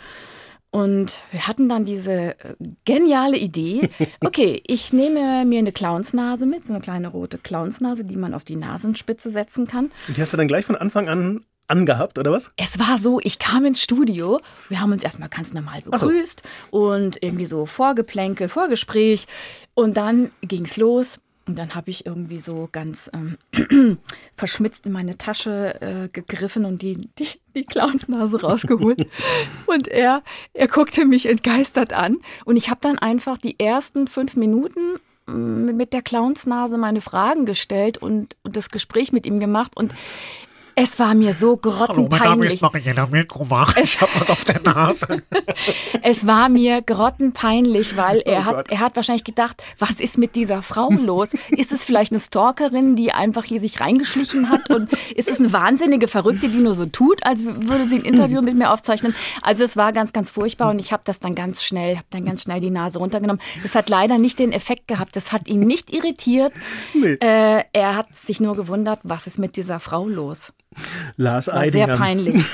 Und 0.70 1.22
wir 1.30 1.46
hatten 1.48 1.68
dann 1.68 1.84
diese 1.86 2.38
äh, 2.38 2.54
geniale 2.84 3.36
Idee. 3.38 3.88
Okay, 4.20 4.62
ich 4.66 4.92
nehme 4.92 5.44
mir 5.46 5.60
eine 5.60 5.72
Clownsnase 5.72 6.44
mit, 6.44 6.66
so 6.66 6.72
eine 6.74 6.82
kleine 6.82 7.08
rote 7.08 7.38
Clownsnase, 7.38 8.04
die 8.04 8.16
man 8.16 8.34
auf 8.34 8.44
die 8.44 8.56
Nasenspitze 8.56 9.30
setzen 9.30 9.66
kann. 9.66 9.90
Und 10.08 10.16
die 10.16 10.20
hast 10.20 10.32
du 10.32 10.36
dann 10.36 10.48
gleich 10.48 10.66
von 10.66 10.76
Anfang 10.76 11.08
an 11.08 11.40
angehabt, 11.68 12.18
oder 12.18 12.32
was? 12.32 12.50
Es 12.56 12.78
war 12.78 12.98
so, 12.98 13.20
ich 13.22 13.38
kam 13.38 13.64
ins 13.64 13.82
Studio, 13.82 14.40
wir 14.68 14.80
haben 14.80 14.92
uns 14.92 15.02
erstmal 15.02 15.28
ganz 15.28 15.52
normal 15.52 15.80
Ach 15.90 15.98
so. 15.98 16.06
begrüßt 16.06 16.42
und 16.70 17.22
irgendwie 17.22 17.46
so 17.46 17.66
Vorgeplänkel, 17.66 18.48
Vorgespräch 18.48 19.26
und 19.74 19.96
dann 19.96 20.30
ging's 20.42 20.76
los. 20.76 21.20
Und 21.48 21.58
dann 21.58 21.74
habe 21.74 21.90
ich 21.90 22.04
irgendwie 22.04 22.40
so 22.40 22.68
ganz 22.70 23.10
ähm, 23.14 23.38
verschmitzt 24.36 24.86
in 24.86 24.92
meine 24.92 25.16
Tasche 25.16 25.80
äh, 25.80 26.08
gegriffen 26.08 26.66
und 26.66 26.82
die, 26.82 27.08
die, 27.18 27.28
die 27.54 27.64
Clownsnase 27.64 28.42
rausgeholt. 28.42 29.08
und 29.66 29.88
er, 29.88 30.22
er 30.52 30.68
guckte 30.68 31.06
mich 31.06 31.24
entgeistert 31.24 31.94
an. 31.94 32.18
Und 32.44 32.56
ich 32.56 32.68
habe 32.68 32.80
dann 32.82 32.98
einfach 32.98 33.38
die 33.38 33.58
ersten 33.58 34.08
fünf 34.08 34.36
Minuten 34.36 34.98
mm, 35.26 35.74
mit 35.74 35.94
der 35.94 36.02
Clownsnase 36.02 36.76
meine 36.76 37.00
Fragen 37.00 37.46
gestellt 37.46 37.96
und, 37.96 38.36
und 38.42 38.54
das 38.54 38.68
Gespräch 38.68 39.12
mit 39.12 39.24
ihm 39.24 39.40
gemacht. 39.40 39.72
Und 39.74 39.94
es 40.80 40.98
war 41.00 41.14
mir 41.14 41.32
so 41.32 41.58
Hallo, 41.64 41.68
mein 41.68 41.86
Name 41.88 42.08
grottenpeinlich. 42.08 42.54
ist 42.54 42.62
Mariella 42.62 43.06
Milkrovach. 43.06 43.76
Ich 43.78 44.00
habe 44.00 44.12
was 44.18 44.30
auf 44.30 44.44
der 44.44 44.60
Nase. 44.60 45.22
Es 46.02 46.26
war 46.26 46.48
mir 46.48 46.82
grottenpeinlich, 46.82 47.96
weil 47.96 48.20
er, 48.20 48.40
Oh 48.40 48.44
hat, 48.44 48.54
Gott. 48.56 48.70
er 48.70 48.78
hat 48.80 48.96
wahrscheinlich 48.96 49.24
gedacht, 49.24 49.62
was 49.78 49.92
ist 49.98 50.16
mit 50.18 50.36
dieser 50.36 50.62
Frau 50.62 50.90
los? 50.90 51.30
Ist 51.50 51.72
es 51.72 51.84
vielleicht 51.84 52.12
eine 52.12 52.20
Stalkerin, 52.20 52.94
die 52.96 53.12
einfach 53.12 53.44
hier 53.44 53.58
sich 53.60 53.80
reingeschlichen 53.80 54.48
hat? 54.48 54.70
Und 54.70 54.90
ist 55.14 55.28
es 55.30 55.40
eine 55.40 55.52
wahnsinnige 55.52 56.06
Verrückte, 56.06 56.48
die 56.48 56.58
nur 56.58 56.74
so 56.74 56.86
tut, 56.86 57.24
als 57.26 57.44
würde 57.44 57.84
sie 57.86 57.96
ein 57.96 58.04
Interview 58.04 58.40
mit 58.40 58.54
mir 58.54 58.70
aufzeichnen? 58.72 59.14
Also 59.42 59.64
es 59.64 59.76
war 59.76 59.92
ganz, 59.92 60.12
ganz 60.12 60.30
furchtbar 60.30 60.70
und 60.70 60.78
ich 60.78 60.92
habe 60.92 61.02
das 61.04 61.18
dann 61.18 61.34
ganz 61.34 61.64
schnell, 61.64 61.96
habe 61.96 62.06
dann 62.10 62.24
ganz 62.24 62.42
schnell 62.42 62.60
die 62.60 62.70
Nase 62.70 62.98
runtergenommen. 62.98 63.42
Das 63.62 63.74
hat 63.74 63.88
leider 63.88 64.18
nicht 64.18 64.38
den 64.38 64.52
Effekt 64.52 64.86
gehabt. 64.86 65.16
Das 65.16 65.32
hat 65.32 65.48
ihn 65.48 65.60
nicht 65.60 65.92
irritiert. 65.92 66.52
Nee. 66.94 67.14
Äh, 67.20 67.64
er 67.72 67.96
hat 67.96 68.14
sich 68.14 68.40
nur 68.40 68.54
gewundert, 68.54 69.00
was 69.02 69.26
ist 69.26 69.38
mit 69.38 69.56
dieser 69.56 69.80
Frau 69.80 70.06
los? 70.06 70.52
Lars 71.16 71.46
Das 71.46 71.54
war 71.54 71.60
Eidinger. 71.62 71.86
sehr 71.86 71.96
peinlich. 71.96 72.44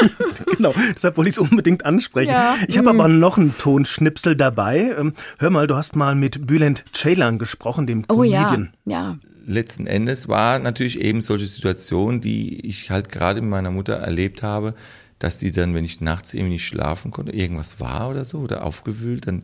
genau, 0.56 0.74
deshalb 0.94 1.16
wollte 1.16 1.30
ich 1.30 1.36
es 1.36 1.38
unbedingt 1.38 1.84
ansprechen. 1.84 2.30
Ja. 2.30 2.54
Ich 2.68 2.78
habe 2.78 2.90
aber 2.90 3.08
noch 3.08 3.38
einen 3.38 3.56
Tonschnipsel 3.58 4.36
dabei. 4.36 4.94
Ähm, 4.98 5.14
Hör 5.38 5.50
mal, 5.50 5.66
du 5.66 5.76
hast 5.76 5.96
mal 5.96 6.14
mit 6.14 6.46
Bülent 6.46 6.84
Ceylan 6.92 7.38
gesprochen, 7.38 7.86
dem 7.86 8.04
Oh 8.08 8.22
ja, 8.22 8.44
Comedian. 8.44 8.72
ja. 8.86 9.18
letzten 9.46 9.86
Endes 9.86 10.28
war 10.28 10.58
natürlich 10.58 11.00
eben 11.00 11.22
solche 11.22 11.46
Situationen, 11.46 12.20
die 12.20 12.66
ich 12.66 12.90
halt 12.90 13.08
gerade 13.10 13.40
mit 13.40 13.50
meiner 13.50 13.70
Mutter 13.70 13.94
erlebt 13.94 14.42
habe, 14.42 14.74
dass 15.18 15.38
die 15.38 15.52
dann, 15.52 15.74
wenn 15.74 15.84
ich 15.84 16.00
nachts 16.00 16.34
irgendwie 16.34 16.54
nicht 16.54 16.66
schlafen 16.66 17.10
konnte, 17.12 17.32
irgendwas 17.32 17.78
war 17.80 18.08
oder 18.10 18.24
so 18.24 18.38
oder 18.38 18.64
aufgewühlt, 18.64 19.26
dann 19.28 19.42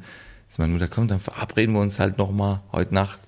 ist 0.49 0.59
meine 0.59 0.73
Mutter, 0.73 0.89
komm, 0.89 1.09
dann 1.09 1.21
verabreden 1.21 1.75
wir 1.75 1.81
uns 1.81 1.99
halt 1.99 2.19
nochmal 2.19 2.61
heute 2.73 2.95
Nacht. 2.95 3.21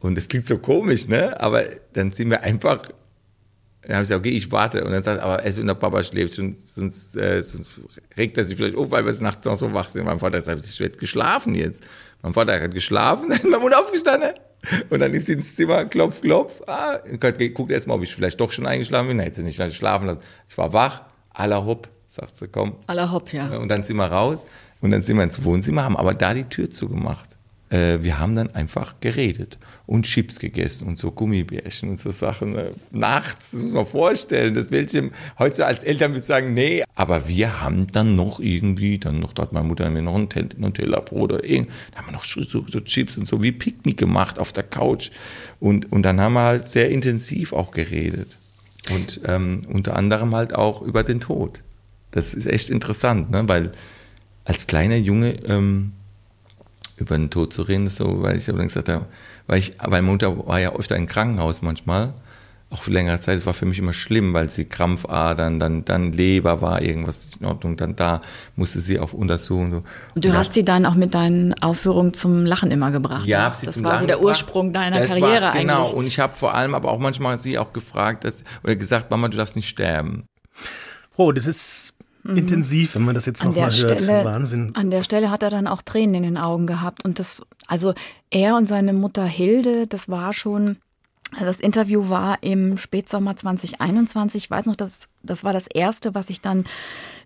Und 0.00 0.16
es 0.18 0.28
klingt 0.28 0.46
so 0.46 0.58
komisch, 0.58 1.06
ne? 1.08 1.40
Aber 1.40 1.62
dann 1.92 2.10
sind 2.12 2.30
wir 2.30 2.42
einfach, 2.42 2.82
dann 3.86 3.96
habe 3.96 4.02
ich 4.02 4.08
gesagt, 4.08 4.26
okay, 4.26 4.36
ich 4.36 4.50
warte. 4.50 4.84
Und 4.84 4.90
dann 4.90 5.02
sagt 5.02 5.20
er, 5.20 5.24
aber 5.24 5.42
er 5.42 5.48
ist 5.48 5.60
und 5.60 5.68
der 5.68 5.74
Papa 5.74 6.02
schläft, 6.02 6.34
sonst, 6.34 7.16
äh, 7.16 7.40
sonst 7.42 7.80
regt 8.18 8.36
er 8.36 8.44
sich 8.44 8.56
vielleicht 8.56 8.76
auf, 8.76 8.90
weil 8.90 9.06
wir 9.06 9.12
nachts 9.20 9.44
noch 9.44 9.56
so 9.56 9.72
wach 9.72 9.88
sind. 9.88 10.04
Mein 10.04 10.18
Vater 10.18 10.40
sagt, 10.40 10.64
ich 10.64 10.80
werde 10.80 10.98
geschlafen 10.98 11.54
jetzt. 11.54 11.84
Mein 12.20 12.32
Vater 12.32 12.60
hat 12.60 12.74
geschlafen, 12.74 13.28
dann 13.28 13.38
ist 13.38 13.44
meine 13.44 13.58
Mutter 13.58 13.78
aufgestanden. 13.78 14.30
Und 14.90 14.98
dann 14.98 15.14
ist 15.14 15.26
sie 15.26 15.34
ins 15.34 15.54
Zimmer, 15.54 15.84
klopf, 15.84 16.20
klopf. 16.20 16.62
Ah, 16.66 16.98
guckt 17.54 17.70
erst 17.70 17.86
mal, 17.86 17.94
ob 17.94 18.02
ich 18.02 18.12
vielleicht 18.12 18.40
doch 18.40 18.50
schon 18.50 18.66
eingeschlafen 18.66 19.06
bin. 19.06 19.18
Nein, 19.18 19.26
hätte 19.26 19.36
sie 19.36 19.44
nicht 19.44 19.62
schlafen 19.76 20.08
lassen. 20.08 20.20
Ich 20.48 20.58
war 20.58 20.72
wach, 20.72 21.02
aller 21.30 21.64
hopp, 21.64 21.88
sagt 22.08 22.36
sie, 22.36 22.48
komm. 22.48 22.76
Aller 22.88 23.12
Hopp, 23.12 23.32
ja. 23.32 23.56
Und 23.56 23.68
dann 23.68 23.84
sind 23.84 23.96
wir 23.96 24.06
raus 24.06 24.46
und 24.80 24.90
dann 24.90 25.02
sind 25.02 25.16
wir 25.16 25.22
ins 25.22 25.44
Wohnzimmer, 25.44 25.84
haben 25.84 25.96
aber 25.96 26.14
da 26.14 26.34
die 26.34 26.44
Tür 26.44 26.68
zugemacht. 26.68 27.35
Äh, 27.68 27.98
wir 28.02 28.20
haben 28.20 28.36
dann 28.36 28.50
einfach 28.54 29.00
geredet 29.00 29.58
und 29.86 30.06
Chips 30.06 30.38
gegessen 30.38 30.86
und 30.86 30.98
so 30.98 31.10
Gummibärchen 31.10 31.90
und 31.90 31.98
so 31.98 32.12
Sachen. 32.12 32.56
Äh, 32.56 32.70
nachts, 32.92 33.50
das 33.50 33.62
muss 33.62 33.72
man 33.72 33.86
vorstellen, 33.86 34.54
das 34.54 34.70
welche 34.70 35.10
heute 35.38 35.66
als 35.66 35.82
Eltern 35.82 36.12
würde 36.12 36.24
sagen, 36.24 36.54
nee, 36.54 36.84
aber 36.94 37.28
wir 37.28 37.60
haben 37.62 37.88
dann 37.88 38.14
noch 38.14 38.38
irgendwie, 38.38 38.98
dann 38.98 39.18
noch, 39.18 39.32
da 39.32 39.42
hat 39.42 39.52
meine 39.52 39.66
Mutter 39.66 39.90
mir 39.90 40.02
noch 40.02 40.14
ein 40.14 40.28
Tel- 40.28 40.48
Nutella-Brot 40.56 41.32
oder 41.32 41.44
irgend, 41.44 41.68
da 41.92 41.98
haben 41.98 42.06
wir 42.08 42.12
noch 42.12 42.24
so, 42.24 42.40
so, 42.42 42.64
so 42.68 42.78
Chips 42.80 43.18
und 43.18 43.26
so 43.26 43.42
wie 43.42 43.50
Picknick 43.52 43.96
gemacht 43.96 44.38
auf 44.38 44.52
der 44.52 44.64
Couch. 44.64 45.10
Und, 45.58 45.90
und 45.90 46.02
dann 46.02 46.20
haben 46.20 46.34
wir 46.34 46.42
halt 46.42 46.68
sehr 46.68 46.90
intensiv 46.90 47.52
auch 47.52 47.72
geredet. 47.72 48.36
Und 48.94 49.20
ähm, 49.24 49.66
unter 49.68 49.96
anderem 49.96 50.34
halt 50.36 50.54
auch 50.54 50.82
über 50.82 51.02
den 51.02 51.18
Tod. 51.20 51.64
Das 52.12 52.32
ist 52.32 52.46
echt 52.46 52.70
interessant, 52.70 53.32
ne? 53.32 53.42
weil 53.48 53.72
als 54.44 54.68
kleiner 54.68 54.96
Junge 54.96 55.32
ähm, 55.44 55.92
über 56.96 57.16
den 57.16 57.30
Tod 57.30 57.52
zu 57.52 57.62
reden, 57.62 57.86
ist 57.86 57.96
so, 57.96 58.22
weil 58.22 58.36
ich 58.36 58.48
habe 58.48 58.58
dann 58.58 58.68
gesagt, 58.68 58.88
ja, 58.88 59.06
weil 59.46 59.58
ich, 59.58 59.74
weil 59.78 60.02
meine 60.02 60.12
Mutter 60.12 60.46
war 60.46 60.60
ja 60.60 60.72
öfter 60.72 60.96
im 60.96 61.06
Krankenhaus 61.06 61.62
manchmal, 61.62 62.14
auch 62.70 62.82
für 62.82 62.90
längere 62.90 63.20
Zeit. 63.20 63.38
Es 63.38 63.46
war 63.46 63.54
für 63.54 63.66
mich 63.66 63.78
immer 63.78 63.92
schlimm, 63.92 64.34
weil 64.34 64.48
sie 64.48 64.64
Krampfadern, 64.64 65.60
dann, 65.60 65.84
dann 65.84 66.12
Leber 66.12 66.62
war 66.62 66.82
irgendwas 66.82 67.26
nicht 67.26 67.40
in 67.40 67.46
Ordnung, 67.46 67.76
dann 67.76 67.94
da 67.94 68.20
musste 68.56 68.80
sie 68.80 68.98
auf 68.98 69.14
Untersuchung. 69.14 69.70
So. 69.70 69.82
Und 70.14 70.24
du 70.24 70.32
hast 70.32 70.52
sie 70.54 70.64
dann 70.64 70.84
auch 70.84 70.94
mit 70.94 71.14
deinen 71.14 71.54
Aufführungen 71.62 72.12
zum 72.12 72.44
Lachen 72.44 72.70
immer 72.72 72.90
gebracht. 72.90 73.26
Ja, 73.26 73.38
ne? 73.38 73.44
hab 73.44 73.56
sie 73.56 73.66
das 73.66 73.76
zum 73.76 73.84
war 73.84 73.90
so 73.90 73.94
Lachen 73.96 74.06
der 74.08 74.16
gebracht. 74.16 74.30
Ursprung 74.30 74.72
deiner 74.72 74.98
Das 74.98 75.08
Karriere 75.08 75.42
war, 75.42 75.52
Genau, 75.52 75.82
eigentlich. 75.82 75.94
und 75.94 76.06
ich 76.06 76.18
habe 76.18 76.34
vor 76.34 76.54
allem 76.54 76.74
aber 76.74 76.90
auch 76.90 76.98
manchmal 76.98 77.38
sie 77.38 77.56
auch 77.58 77.72
gefragt, 77.72 78.24
dass, 78.24 78.42
oder 78.64 78.74
gesagt, 78.74 79.10
Mama, 79.12 79.28
du 79.28 79.36
darfst 79.36 79.54
nicht 79.54 79.68
sterben. 79.68 80.24
Oh, 81.16 81.30
das 81.32 81.46
ist 81.46 81.92
intensiv, 82.34 82.94
wenn 82.94 83.04
man 83.04 83.14
das 83.14 83.26
jetzt 83.26 83.42
Mhm. 83.42 83.50
Nochmal 83.50 83.64
hört. 83.70 84.00
Stelle, 84.00 84.24
Wahnsinn. 84.24 84.74
an 84.74 84.90
der 84.90 85.02
Stelle 85.02 85.30
hat 85.30 85.42
er 85.42 85.50
dann 85.50 85.66
auch 85.66 85.82
Tränen 85.82 86.14
in 86.16 86.22
den 86.22 86.38
Augen 86.38 86.66
gehabt. 86.66 87.04
Und 87.04 87.18
das, 87.18 87.42
also 87.66 87.94
er 88.30 88.56
und 88.56 88.68
seine 88.68 88.92
Mutter 88.92 89.24
Hilde, 89.24 89.86
das 89.86 90.08
war 90.08 90.32
schon, 90.32 90.76
also 91.32 91.46
das 91.46 91.60
Interview 91.60 92.08
war 92.08 92.38
im 92.42 92.78
Spätsommer 92.78 93.36
2021. 93.36 94.44
Ich 94.44 94.50
weiß 94.50 94.66
noch, 94.66 94.76
das, 94.76 95.08
das 95.22 95.42
war 95.44 95.52
das 95.52 95.66
erste, 95.66 96.14
was 96.14 96.30
ich 96.30 96.40
dann 96.40 96.64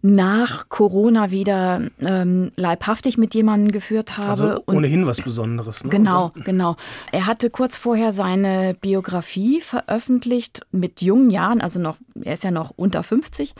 nach 0.02 0.70
Corona 0.70 1.30
wieder 1.30 1.82
ähm, 2.00 2.52
leibhaftig 2.56 3.18
mit 3.18 3.34
jemandem 3.34 3.70
geführt 3.70 4.16
habe. 4.16 4.28
Also 4.28 4.62
Und- 4.64 4.76
ohnehin 4.78 5.06
was 5.06 5.20
Besonderes. 5.20 5.84
Ne? 5.84 5.90
Genau, 5.90 6.32
genau. 6.44 6.76
Er 7.12 7.26
hatte 7.26 7.50
kurz 7.50 7.76
vorher 7.76 8.14
seine 8.14 8.74
Biografie 8.80 9.60
veröffentlicht 9.60 10.62
mit 10.72 11.02
jungen 11.02 11.28
Jahren, 11.28 11.60
also 11.60 11.78
noch, 11.80 11.98
er 12.22 12.32
ist 12.32 12.44
ja 12.44 12.50
noch 12.50 12.72
unter 12.76 13.02
50. 13.02 13.54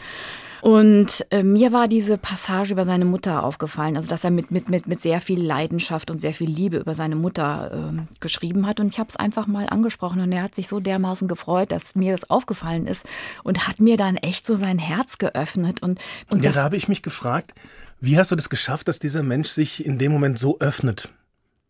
Und 0.62 1.26
äh, 1.30 1.42
mir 1.42 1.72
war 1.72 1.88
diese 1.88 2.18
Passage 2.18 2.72
über 2.72 2.84
seine 2.84 3.04
Mutter 3.04 3.44
aufgefallen, 3.44 3.96
also 3.96 4.08
dass 4.08 4.24
er 4.24 4.30
mit, 4.30 4.50
mit, 4.50 4.68
mit, 4.68 4.86
mit 4.86 5.00
sehr 5.00 5.20
viel 5.20 5.42
Leidenschaft 5.42 6.10
und 6.10 6.20
sehr 6.20 6.34
viel 6.34 6.50
Liebe 6.50 6.78
über 6.78 6.94
seine 6.94 7.16
Mutter 7.16 7.70
ähm, 7.72 8.08
geschrieben 8.20 8.66
hat. 8.66 8.80
Und 8.80 8.88
ich 8.88 8.98
habe 8.98 9.08
es 9.08 9.16
einfach 9.16 9.46
mal 9.46 9.68
angesprochen 9.68 10.20
und 10.20 10.32
er 10.32 10.42
hat 10.42 10.54
sich 10.54 10.68
so 10.68 10.80
dermaßen 10.80 11.28
gefreut, 11.28 11.72
dass 11.72 11.94
mir 11.94 12.12
das 12.12 12.28
aufgefallen 12.28 12.86
ist 12.86 13.04
und 13.42 13.66
hat 13.68 13.80
mir 13.80 13.96
dann 13.96 14.16
echt 14.16 14.46
so 14.46 14.54
sein 14.54 14.78
Herz 14.78 15.18
geöffnet. 15.18 15.82
Und, 15.82 15.98
und 16.30 16.42
Ja, 16.42 16.48
das 16.48 16.56
da 16.56 16.64
habe 16.64 16.76
ich 16.76 16.88
mich 16.88 17.02
gefragt, 17.02 17.54
wie 18.00 18.18
hast 18.18 18.30
du 18.30 18.36
das 18.36 18.48
geschafft, 18.48 18.88
dass 18.88 18.98
dieser 18.98 19.22
Mensch 19.22 19.48
sich 19.48 19.84
in 19.84 19.98
dem 19.98 20.12
Moment 20.12 20.38
so 20.38 20.58
öffnet? 20.58 21.10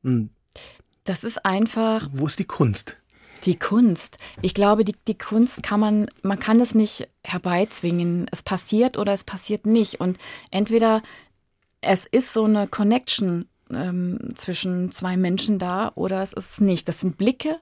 Hm, 0.02 0.30
das 1.04 1.24
ist 1.24 1.44
einfach 1.44 2.08
Wo 2.12 2.26
ist 2.26 2.38
die 2.38 2.44
Kunst? 2.44 2.96
Die 3.44 3.56
Kunst. 3.56 4.18
Ich 4.42 4.54
glaube, 4.54 4.84
die, 4.84 4.94
die 5.08 5.16
Kunst 5.16 5.62
kann 5.62 5.80
man, 5.80 6.06
man 6.22 6.38
kann 6.38 6.60
es 6.60 6.74
nicht 6.74 7.08
herbeizwingen. 7.24 8.26
Es 8.30 8.42
passiert 8.42 8.98
oder 8.98 9.12
es 9.12 9.24
passiert 9.24 9.66
nicht. 9.66 10.00
Und 10.00 10.18
entweder 10.50 11.02
es 11.80 12.06
ist 12.06 12.32
so 12.32 12.44
eine 12.44 12.68
Connection 12.68 13.46
ähm, 13.72 14.18
zwischen 14.34 14.90
zwei 14.90 15.16
Menschen 15.16 15.58
da 15.58 15.92
oder 15.94 16.22
es 16.22 16.32
ist 16.32 16.50
es 16.52 16.60
nicht. 16.60 16.88
Das 16.88 17.00
sind 17.00 17.16
Blicke. 17.16 17.58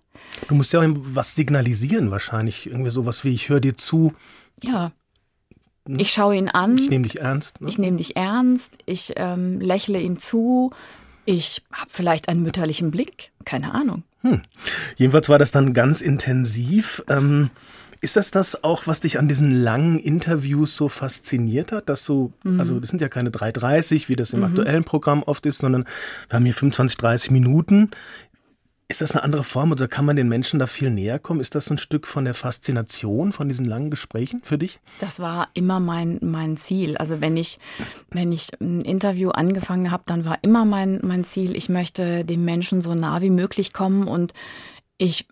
Du 0.49 0.55
musst 0.55 0.73
ja 0.73 0.81
auch 0.81 0.87
was 0.97 1.35
signalisieren 1.35 2.11
wahrscheinlich. 2.11 2.67
Irgendwie 2.67 2.91
sowas 2.91 3.25
wie, 3.25 3.33
ich 3.33 3.49
höre 3.49 3.61
dir 3.61 3.77
zu, 3.77 4.13
Ja. 4.63 4.93
Ich 5.97 6.13
schaue 6.13 6.37
ihn 6.37 6.49
an. 6.51 6.77
ich 6.77 6.91
nehme 6.91 7.05
dich 7.05 7.19
ernst. 7.21 7.63
Ne? 7.63 7.69
Ich 7.71 7.79
nehme 7.79 7.97
dich 7.97 8.15
ernst. 8.15 8.77
Ich 8.85 9.15
ähm, 9.17 9.59
lächle 9.59 9.99
ihm 10.01 10.19
zu. 10.19 10.71
Ich 11.31 11.63
habe 11.73 11.91
vielleicht 11.91 12.31
einen 12.31 12.43
mütterlichen 12.43 12.91
Blick. 12.91 13.33
Keine 13.45 13.75
Ahnung. 13.75 14.03
Jedenfalls 14.97 15.29
war 15.29 15.39
das 15.39 15.51
dann 15.51 15.75
ganz 15.75 16.01
intensiv. 16.01 17.03
Ähm, 17.07 17.51
ist 18.01 18.17
das 18.17 18.31
das 18.31 18.65
auch, 18.65 18.87
was 18.87 19.01
dich 19.01 19.19
an 19.19 19.29
diesen 19.29 19.51
langen 19.51 19.99
Interviews 19.99 20.75
so 20.75 20.89
fasziniert 20.89 21.71
hat, 21.71 21.91
dass 21.91 22.07
du, 22.07 22.33
Mhm. 22.45 22.61
also 22.61 22.81
das 22.81 22.89
sind 22.89 23.03
ja 23.03 23.11
keine 23.11 23.31
3,30, 23.31 24.09
wie 24.09 24.17
das 24.17 24.33
im 24.33 24.43
aktuellen 24.43 24.85
Programm 24.85 25.23
oft 25.23 25.45
ist, 25.45 25.59
sondern 25.59 25.85
wir 26.31 26.37
haben 26.37 26.45
hier 26.47 26.55
25, 26.55 26.97
30 26.97 27.31
Minuten. 27.31 27.91
Ist 28.91 29.03
das 29.03 29.13
eine 29.13 29.23
andere 29.23 29.45
Form 29.45 29.71
oder 29.71 29.87
kann 29.87 30.07
man 30.07 30.17
den 30.17 30.31
Menschen 30.31 30.59
da 30.59 30.67
viel 30.67 30.91
näher 30.91 31.19
kommen? 31.19 31.41
Ist 31.41 31.55
das 31.55 31.71
ein 31.71 31.77
Stück 31.77 32.07
von 32.07 32.25
der 32.25 32.33
Faszination 32.33 33.33
von 33.33 33.47
diesen 33.47 33.67
langen 33.67 33.91
Gesprächen 33.91 34.41
für 34.43 34.57
dich? 34.57 34.81
Das 34.99 35.21
war 35.21 35.49
immer 35.53 35.79
mein, 35.79 36.19
mein 36.23 36.57
Ziel. 36.57 36.97
Also 36.97 37.21
wenn 37.21 37.37
ich, 37.37 37.59
wenn 38.11 38.33
ich 38.33 38.49
ein 38.63 38.81
Interview 38.81 39.29
angefangen 39.29 39.91
habe, 39.91 40.05
dann 40.07 40.25
war 40.25 40.39
immer 40.41 40.65
mein, 40.65 41.01
mein 41.03 41.25
Ziel, 41.25 41.55
ich 41.55 41.69
möchte 41.69 42.25
dem 42.25 42.47
Menschen 42.47 42.81
so 42.81 42.95
nah 42.95 43.21
wie 43.21 43.29
möglich 43.29 43.75
kommen 43.75 44.09
und 44.09 44.33
ich 44.97 45.27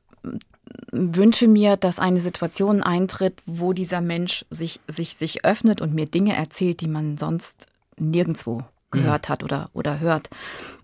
wünsche 0.92 1.48
mir, 1.48 1.78
dass 1.78 1.98
eine 1.98 2.20
Situation 2.20 2.82
eintritt, 2.82 3.40
wo 3.46 3.72
dieser 3.72 4.02
Mensch 4.02 4.44
sich, 4.50 4.80
sich, 4.86 5.14
sich 5.14 5.46
öffnet 5.46 5.80
und 5.80 5.94
mir 5.94 6.04
Dinge 6.04 6.36
erzählt, 6.36 6.82
die 6.82 6.88
man 6.88 7.16
sonst 7.16 7.68
nirgendwo 7.96 8.64
gehört 8.90 9.28
hat 9.30 9.42
oder, 9.42 9.70
oder 9.72 10.00
hört. 10.00 10.28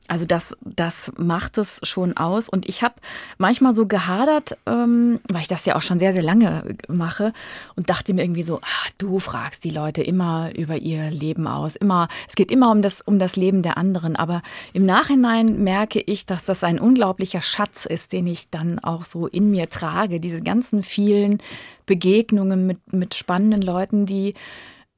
Also 0.09 0.25
das, 0.25 0.55
das 0.61 1.13
macht 1.17 1.59
es 1.59 1.81
schon 1.85 2.17
aus. 2.17 2.49
Und 2.49 2.69
ich 2.69 2.83
habe 2.83 2.95
manchmal 3.39 3.73
so 3.73 3.87
gehadert, 3.87 4.59
ähm, 4.67 5.21
weil 5.31 5.43
ich 5.43 5.49
das 5.49 5.65
ja 5.65 5.77
auch 5.77 5.83
schon 5.83 5.99
sehr, 5.99 6.13
sehr 6.13 6.23
lange 6.23 6.77
mache 6.89 7.33
und 7.77 7.89
dachte 7.89 8.13
mir 8.13 8.23
irgendwie 8.23 8.43
so, 8.43 8.61
ach, 8.63 8.91
du 8.99 9.21
fragst 9.21 9.65
die 9.65 9.71
Leute 9.71 10.03
immer 10.03 10.51
über 10.57 10.77
ihr 10.77 11.11
Leben 11.11 11.47
aus. 11.47 11.77
Immer, 11.77 12.09
es 12.29 12.35
geht 12.35 12.51
immer 12.51 12.71
um 12.73 12.83
das, 12.83 13.01
um 13.01 13.19
das 13.19 13.37
Leben 13.37 13.63
der 13.63 13.79
anderen. 13.79 14.17
Aber 14.17 14.43
im 14.73 14.83
Nachhinein 14.83 15.63
merke 15.63 16.01
ich, 16.01 16.27
dass 16.27 16.45
das 16.45 16.65
ein 16.65 16.81
unglaublicher 16.81 17.41
Schatz 17.41 17.87
ist, 17.87 18.13
den 18.13 18.27
ich 18.27 18.51
dann 18.51 18.81
auch 18.81 19.05
so 19.05 19.29
in 19.29 19.51
mir 19.51 19.69
trage. 19.69 20.21
Diese 20.21 20.43
ganzen 20.43 20.83
vielen 20.83 21.39
Begegnungen 21.87 22.67
mit, 22.67 22.93
mit 22.93 23.15
spannenden 23.15 23.63
Leuten, 23.63 24.05
die 24.05 24.35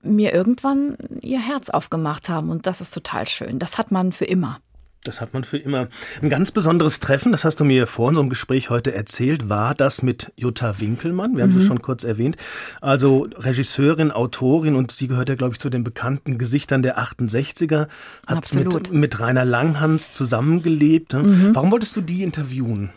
mir 0.02 0.32
irgendwann 0.32 0.96
ihr 1.20 1.40
Herz 1.40 1.70
aufgemacht 1.70 2.28
haben. 2.28 2.50
Und 2.50 2.66
das 2.66 2.80
ist 2.80 2.92
total 2.92 3.26
schön. 3.26 3.58
Das 3.58 3.78
hat 3.78 3.90
man 3.90 4.12
für 4.12 4.26
immer. 4.26 4.60
Das 5.04 5.20
hat 5.20 5.34
man 5.34 5.44
für 5.44 5.58
immer. 5.58 5.88
Ein 6.22 6.30
ganz 6.30 6.50
besonderes 6.50 6.98
Treffen, 6.98 7.30
das 7.32 7.44
hast 7.44 7.60
du 7.60 7.64
mir 7.64 7.86
vor 7.86 8.08
unserem 8.08 8.28
Gespräch 8.30 8.70
heute 8.70 8.94
erzählt, 8.94 9.48
war 9.48 9.74
das 9.74 10.02
mit 10.02 10.32
Jutta 10.36 10.80
Winkelmann. 10.80 11.36
Wir 11.36 11.44
haben 11.44 11.52
Mhm. 11.54 11.60
sie 11.60 11.66
schon 11.66 11.82
kurz 11.82 12.04
erwähnt. 12.04 12.36
Also 12.80 13.28
Regisseurin, 13.36 14.10
Autorin 14.10 14.74
und 14.74 14.92
sie 14.92 15.06
gehört 15.08 15.28
ja, 15.28 15.34
glaube 15.34 15.52
ich, 15.54 15.60
zu 15.60 15.68
den 15.70 15.84
bekannten 15.84 16.38
Gesichtern 16.38 16.82
der 16.82 16.98
68er. 16.98 17.88
Hat 18.26 18.38
Absolut. 18.38 18.74
mit, 18.74 18.92
mit 18.92 19.20
Rainer 19.20 19.44
Langhans 19.44 20.10
zusammengelebt. 20.10 21.12
ne? 21.12 21.22
Mhm. 21.22 21.50
Warum 21.54 21.70
wolltest 21.70 21.94
du 21.96 22.00
die 22.00 22.22
interviewen? 22.22 22.90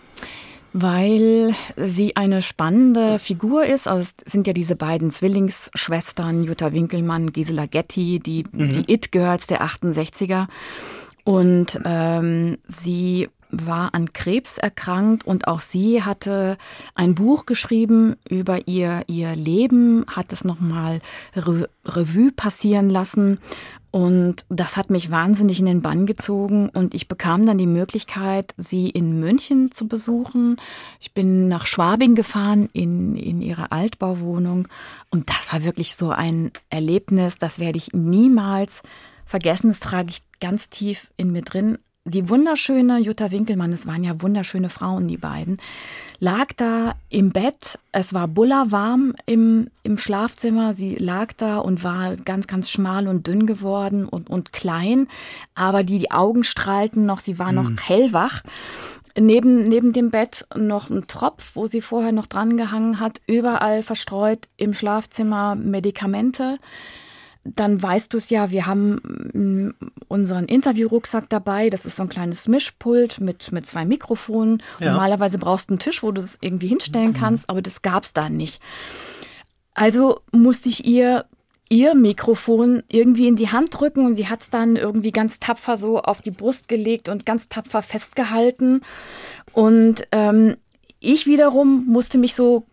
Weil 0.74 1.56
sie 1.76 2.16
eine 2.16 2.42
spannende 2.42 3.20
Figur 3.20 3.66
ist. 3.66 3.88
Also 3.88 4.02
es 4.26 4.32
sind 4.32 4.48
ja 4.48 4.54
diese 4.54 4.76
beiden 4.76 5.12
Zwillingsschwestern, 5.12 6.44
Jutta 6.44 6.72
Winkelmann, 6.72 7.34
Gisela 7.34 7.66
Getty, 7.66 8.20
die, 8.20 8.44
die 8.52 8.92
It-Girls 8.94 9.48
der 9.48 9.62
68er. 9.64 10.48
Und 11.28 11.82
ähm, 11.84 12.58
sie 12.68 13.28
war 13.50 13.94
an 13.94 14.14
Krebs 14.14 14.58
erkrankt 14.58 15.28
und 15.28 15.50
auch 15.50 15.60
sie 15.60 16.02
hatte 16.04 16.58
ein 16.96 17.16
Buch 17.16 17.46
geschrieben 17.46 18.16
über 18.30 18.66
ihr, 18.66 19.04
ihr 19.08 19.36
Leben, 19.36 20.06
hat 20.08 20.32
es 20.32 20.46
nochmal 20.46 21.02
Re 21.36 21.68
Revue 21.84 22.32
passieren 22.32 22.90
lassen. 22.90 23.40
Und 23.92 24.46
das 24.48 24.78
hat 24.78 24.90
mich 24.90 25.12
wahnsinnig 25.12 25.60
in 25.60 25.66
den 25.66 25.82
Bann 25.82 26.06
gezogen. 26.06 26.70
Und 26.70 26.94
ich 26.94 27.10
bekam 27.10 27.46
dann 27.46 27.58
die 27.58 27.68
Möglichkeit, 27.68 28.54
sie 28.56 28.90
in 28.90 29.20
München 29.20 29.74
zu 29.74 29.90
besuchen. 29.90 30.56
Ich 31.02 31.14
bin 31.14 31.50
nach 31.50 31.66
Schwabing 31.66 32.16
gefahren 32.16 32.70
in, 32.72 33.18
in 33.18 33.42
ihre 33.42 33.74
Altbauwohnung. 33.74 34.70
Und 35.10 35.30
das 35.30 35.52
war 35.52 35.66
wirklich 35.66 35.98
so 35.98 36.10
ein 36.10 36.52
Erlebnis, 36.70 37.38
das 37.38 37.60
werde 37.60 37.80
ich 37.80 37.92
niemals 37.92 38.82
vergessen. 39.28 39.70
Das 39.70 39.80
trage 39.80 40.10
ich 40.10 40.22
ganz 40.40 40.70
tief 40.70 41.08
in 41.18 41.32
mir 41.32 41.44
drin 41.44 41.78
die 42.08 42.30
wunderschöne 42.30 43.00
Jutta 43.00 43.32
Winkelmann, 43.32 43.74
es 43.74 43.86
waren 43.86 44.04
ja 44.04 44.22
wunderschöne 44.22 44.70
Frauen, 44.70 45.08
die 45.08 45.18
beiden, 45.18 45.58
lag 46.20 46.48
da 46.56 46.96
im 47.10 47.32
Bett. 47.32 47.78
Es 47.92 48.14
war 48.14 48.28
bullerwarm 48.28 49.14
im, 49.26 49.70
im 49.84 49.98
Schlafzimmer. 49.98 50.74
Sie 50.74 50.96
lag 50.96 51.34
da 51.34 51.58
und 51.58 51.84
war 51.84 52.16
ganz, 52.16 52.48
ganz 52.48 52.70
schmal 52.70 53.08
und 53.08 53.28
dünn 53.28 53.46
geworden 53.46 54.06
und, 54.06 54.30
und 54.30 54.54
klein. 54.54 55.08
Aber 55.54 55.84
die, 55.84 56.00
die 56.00 56.12
Augen 56.12 56.44
strahlten 56.44 57.06
noch, 57.06 57.20
sie 57.20 57.40
war 57.40 57.52
noch 57.52 57.70
mhm. 57.70 57.78
hellwach. 57.78 58.42
Neben, 59.20 59.64
neben 59.68 59.94
dem 59.94 60.12
Bett 60.12 60.46
noch 60.56 60.90
ein 60.90 61.08
Tropf, 61.08 61.52
wo 61.56 61.66
sie 61.66 61.82
vorher 61.82 62.12
noch 62.12 62.28
dran 62.28 62.56
gehangen 62.56 63.00
hat. 63.00 63.20
Überall 63.28 63.84
verstreut 63.84 64.48
im 64.58 64.74
Schlafzimmer 64.74 65.56
Medikamente 65.56 66.60
dann 67.56 67.82
weißt 67.82 68.14
du 68.14 68.18
es 68.18 68.30
ja, 68.30 68.52
wir 68.52 68.66
haben 68.66 68.96
mm, 69.34 69.70
unseren 70.08 70.46
Interviewrucksack 70.46 71.30
dabei. 71.30 71.70
Das 71.70 71.86
ist 71.86 71.96
so 71.96 72.04
ein 72.04 72.10
kleines 72.10 72.48
Mischpult 72.48 73.20
mit, 73.20 73.52
mit 73.52 73.66
zwei 73.66 73.86
Mikrofonen. 73.86 74.62
Ja. 74.80 74.92
Normalerweise 74.92 75.38
brauchst 75.38 75.70
du 75.70 75.74
einen 75.74 75.80
Tisch, 75.80 76.04
wo 76.04 76.12
du 76.12 76.22
es 76.22 76.38
irgendwie 76.42 76.68
hinstellen 76.68 77.12
mhm. 77.12 77.18
kannst, 77.18 77.50
aber 77.50 77.62
das 77.62 77.82
gab 77.82 78.04
es 78.04 78.14
da 78.14 78.30
nicht. 78.30 78.62
Also 79.74 80.22
musste 80.32 80.70
ich 80.70 80.86
ihr 80.86 81.26
ihr 81.70 81.96
Mikrofon 81.96 82.84
irgendwie 82.88 83.28
in 83.28 83.36
die 83.36 83.52
Hand 83.52 83.78
drücken 83.78 84.06
und 84.06 84.16
sie 84.16 84.30
hat 84.30 84.42
es 84.42 84.50
dann 84.50 84.76
irgendwie 84.78 85.12
ganz 85.12 85.40
tapfer 85.40 85.76
so 85.76 86.00
auf 86.00 86.22
die 86.22 86.32
Brust 86.32 86.70
gelegt 86.70 87.10
und 87.10 87.26
ganz 87.26 87.50
tapfer 87.50 87.82
festgehalten. 87.82 88.82
Und 89.52 90.08
ähm, 90.14 90.56
ich 91.00 91.26
wiederum 91.26 91.86
musste 91.86 92.18
mich 92.18 92.36
so 92.36 92.66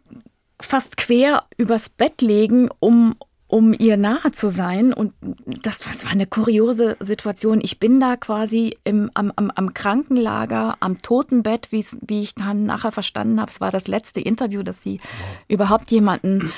fast 0.60 0.96
quer 0.96 1.44
übers 1.56 1.88
Bett 1.88 2.22
legen, 2.22 2.68
um, 2.78 3.16
um 3.54 3.72
ihr 3.72 3.96
nahe 3.96 4.32
zu 4.32 4.50
sein. 4.50 4.92
Und 4.92 5.12
das, 5.46 5.78
das 5.78 6.04
war 6.04 6.10
eine 6.10 6.26
kuriose 6.26 6.96
Situation. 6.98 7.60
Ich 7.62 7.78
bin 7.78 8.00
da 8.00 8.16
quasi 8.16 8.76
im, 8.82 9.12
am, 9.14 9.32
am, 9.36 9.52
am 9.54 9.72
Krankenlager, 9.72 10.76
am 10.80 11.00
Totenbett, 11.02 11.68
wie 11.70 12.20
ich 12.20 12.34
dann 12.34 12.64
nachher 12.64 12.90
verstanden 12.90 13.40
habe. 13.40 13.52
Es 13.52 13.60
war 13.60 13.70
das 13.70 13.86
letzte 13.86 14.20
Interview, 14.20 14.64
das 14.64 14.82
sie 14.82 14.98
überhaupt 15.46 15.92
jemanden 15.92 16.52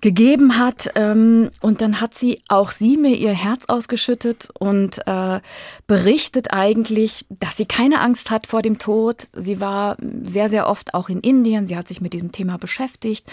gegeben 0.00 0.58
hat. 0.58 0.90
Ähm, 0.94 1.50
und 1.60 1.80
dann 1.80 2.00
hat 2.00 2.14
sie 2.14 2.42
auch 2.48 2.70
sie 2.70 2.96
mir 2.96 3.16
ihr 3.16 3.32
Herz 3.32 3.64
ausgeschüttet 3.66 4.48
und 4.58 5.06
äh, 5.06 5.40
berichtet 5.86 6.52
eigentlich, 6.52 7.26
dass 7.28 7.56
sie 7.56 7.66
keine 7.66 8.00
Angst 8.00 8.30
hat 8.30 8.46
vor 8.46 8.62
dem 8.62 8.78
Tod. 8.78 9.26
Sie 9.34 9.60
war 9.60 9.96
sehr, 10.22 10.48
sehr 10.48 10.68
oft 10.68 10.94
auch 10.94 11.08
in 11.08 11.20
Indien. 11.20 11.66
Sie 11.66 11.76
hat 11.76 11.88
sich 11.88 12.00
mit 12.00 12.12
diesem 12.12 12.32
Thema 12.32 12.58
beschäftigt. 12.58 13.26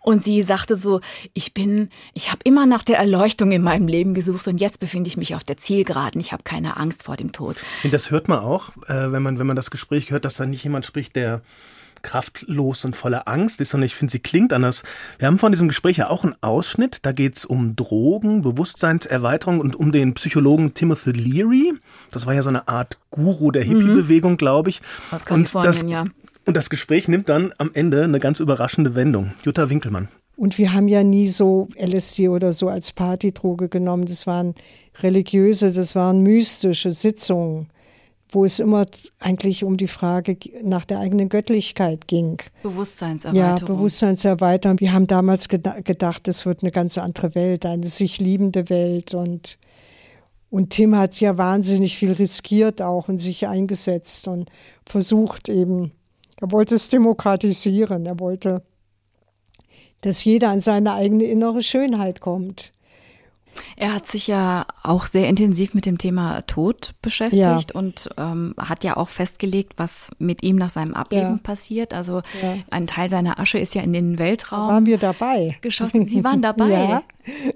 Und 0.00 0.24
sie 0.24 0.42
sagte 0.42 0.76
so, 0.76 1.00
ich 1.34 1.54
bin, 1.54 1.90
ich 2.14 2.30
habe 2.30 2.40
immer 2.44 2.66
nach 2.66 2.82
der 2.82 2.98
Erleuchtung 2.98 3.52
in 3.52 3.62
meinem 3.62 3.88
Leben 3.88 4.14
gesucht 4.14 4.48
und 4.48 4.58
jetzt 4.60 4.80
befinde 4.80 5.08
ich 5.08 5.16
mich 5.16 5.34
auf 5.34 5.44
der 5.44 5.56
Zielgeraden. 5.56 6.20
Ich 6.20 6.32
habe 6.32 6.42
keine 6.42 6.76
Angst 6.76 7.04
vor 7.04 7.16
dem 7.16 7.32
Tod. 7.32 7.56
Ich 7.56 7.82
finde, 7.82 7.96
das 7.96 8.10
hört 8.10 8.28
man 8.28 8.40
auch, 8.40 8.70
äh, 8.88 9.12
wenn 9.12 9.22
man, 9.22 9.38
wenn 9.38 9.46
man 9.46 9.56
das 9.56 9.70
Gespräch 9.70 10.10
hört, 10.10 10.24
dass 10.24 10.36
da 10.36 10.46
nicht 10.46 10.64
jemand 10.64 10.86
spricht, 10.86 11.16
der 11.16 11.42
kraftlos 12.02 12.84
und 12.84 12.96
voller 12.96 13.28
Angst 13.28 13.60
ist, 13.60 13.70
sondern 13.70 13.86
ich 13.86 13.94
finde, 13.94 14.12
sie 14.12 14.18
klingt 14.18 14.52
anders. 14.52 14.82
Wir 15.18 15.28
haben 15.28 15.38
von 15.38 15.52
diesem 15.52 15.68
Gespräch 15.68 15.98
ja 15.98 16.10
auch 16.10 16.24
einen 16.24 16.34
Ausschnitt. 16.40 16.98
Da 17.02 17.12
geht 17.12 17.36
es 17.36 17.44
um 17.44 17.76
Drogen, 17.76 18.42
Bewusstseinserweiterung 18.42 19.60
und 19.60 19.76
um 19.76 19.92
den 19.92 20.14
Psychologen 20.14 20.74
Timothy 20.74 21.12
Leary. 21.12 21.72
Das 22.10 22.26
war 22.26 22.34
ja 22.34 22.42
so 22.42 22.48
eine 22.48 22.68
Art 22.68 22.98
Guru 23.10 23.50
der 23.50 23.62
Hippie-Bewegung, 23.62 24.36
glaube 24.36 24.70
ich. 24.70 24.80
Aus 25.10 25.24
Kalifornien, 25.24 25.68
und 25.68 25.82
das, 25.82 25.90
ja. 25.90 26.04
Und 26.46 26.56
das 26.56 26.70
Gespräch 26.70 27.08
nimmt 27.08 27.28
dann 27.28 27.52
am 27.58 27.70
Ende 27.74 28.04
eine 28.04 28.20
ganz 28.20 28.40
überraschende 28.40 28.94
Wendung. 28.94 29.32
Jutta 29.44 29.68
Winkelmann. 29.68 30.08
Und 30.36 30.56
wir 30.56 30.72
haben 30.72 30.86
ja 30.86 31.02
nie 31.02 31.28
so 31.28 31.68
LSD 31.76 32.28
oder 32.28 32.52
so 32.52 32.68
als 32.68 32.92
Partydroge 32.92 33.68
genommen. 33.68 34.06
Das 34.06 34.26
waren 34.26 34.54
religiöse, 35.02 35.72
das 35.72 35.96
waren 35.96 36.22
mystische 36.22 36.92
Sitzungen 36.92 37.68
wo 38.30 38.44
es 38.44 38.58
immer 38.58 38.86
eigentlich 39.20 39.64
um 39.64 39.76
die 39.76 39.86
Frage 39.86 40.36
nach 40.62 40.84
der 40.84 41.00
eigenen 41.00 41.28
Göttlichkeit 41.28 42.08
ging. 42.08 42.42
Bewusstseinserweiterung. 42.62 43.58
Ja, 43.58 43.64
Bewusstseinserweiterung. 43.64 44.80
Wir 44.80 44.92
haben 44.92 45.06
damals 45.06 45.48
gedacht, 45.48 46.28
es 46.28 46.44
wird 46.44 46.62
eine 46.62 46.70
ganz 46.70 46.98
andere 46.98 47.34
Welt, 47.34 47.64
eine 47.64 47.86
sich 47.86 48.18
liebende 48.18 48.68
Welt. 48.68 49.14
Und, 49.14 49.58
und 50.50 50.70
Tim 50.70 50.96
hat 50.96 51.18
ja 51.20 51.38
wahnsinnig 51.38 51.96
viel 51.96 52.12
riskiert 52.12 52.82
auch 52.82 53.08
und 53.08 53.18
sich 53.18 53.46
eingesetzt 53.46 54.28
und 54.28 54.50
versucht 54.84 55.48
eben, 55.48 55.92
er 56.40 56.52
wollte 56.52 56.74
es 56.74 56.88
demokratisieren, 56.88 58.06
er 58.06 58.20
wollte, 58.20 58.62
dass 60.02 60.22
jeder 60.22 60.50
an 60.50 60.60
seine 60.60 60.94
eigene 60.94 61.24
innere 61.24 61.62
Schönheit 61.62 62.20
kommt. 62.20 62.72
Er 63.76 63.94
hat 63.94 64.06
sich 64.06 64.26
ja 64.26 64.66
auch 64.82 65.06
sehr 65.06 65.28
intensiv 65.28 65.74
mit 65.74 65.86
dem 65.86 65.98
Thema 65.98 66.42
Tod 66.42 66.94
beschäftigt 67.02 67.40
ja. 67.40 67.66
und 67.72 68.08
ähm, 68.16 68.54
hat 68.58 68.84
ja 68.84 68.96
auch 68.96 69.08
festgelegt, 69.08 69.74
was 69.76 70.10
mit 70.18 70.42
ihm 70.42 70.56
nach 70.56 70.70
seinem 70.70 70.94
Ableben 70.94 71.36
ja. 71.36 71.40
passiert. 71.42 71.94
Also 71.94 72.22
ja. 72.42 72.56
ein 72.70 72.86
Teil 72.86 73.10
seiner 73.10 73.38
Asche 73.38 73.58
ist 73.58 73.74
ja 73.74 73.82
in 73.82 73.92
den 73.92 74.18
Weltraum. 74.18 74.68
Da 74.68 74.74
waren 74.74 74.86
wir 74.86 74.98
dabei. 74.98 75.56
Geschossen. 75.60 76.06
Sie 76.06 76.24
waren 76.24 76.42
dabei. 76.42 77.02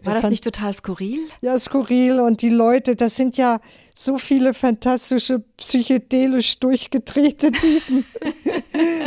War 0.03 0.15
das 0.15 0.29
nicht 0.29 0.45
total 0.45 0.75
skurril? 0.75 1.21
Ja, 1.41 1.59
skurril. 1.59 2.21
Und 2.21 2.43
die 2.43 2.51
Leute, 2.51 2.95
das 2.97 3.17
sind 3.17 3.37
ja 3.37 3.61
so 3.95 4.19
viele 4.19 4.55
fantastische, 4.55 5.43
psychedelisch 5.57 6.59
durchgedrehte 6.61 7.51
Typen. 7.53 8.05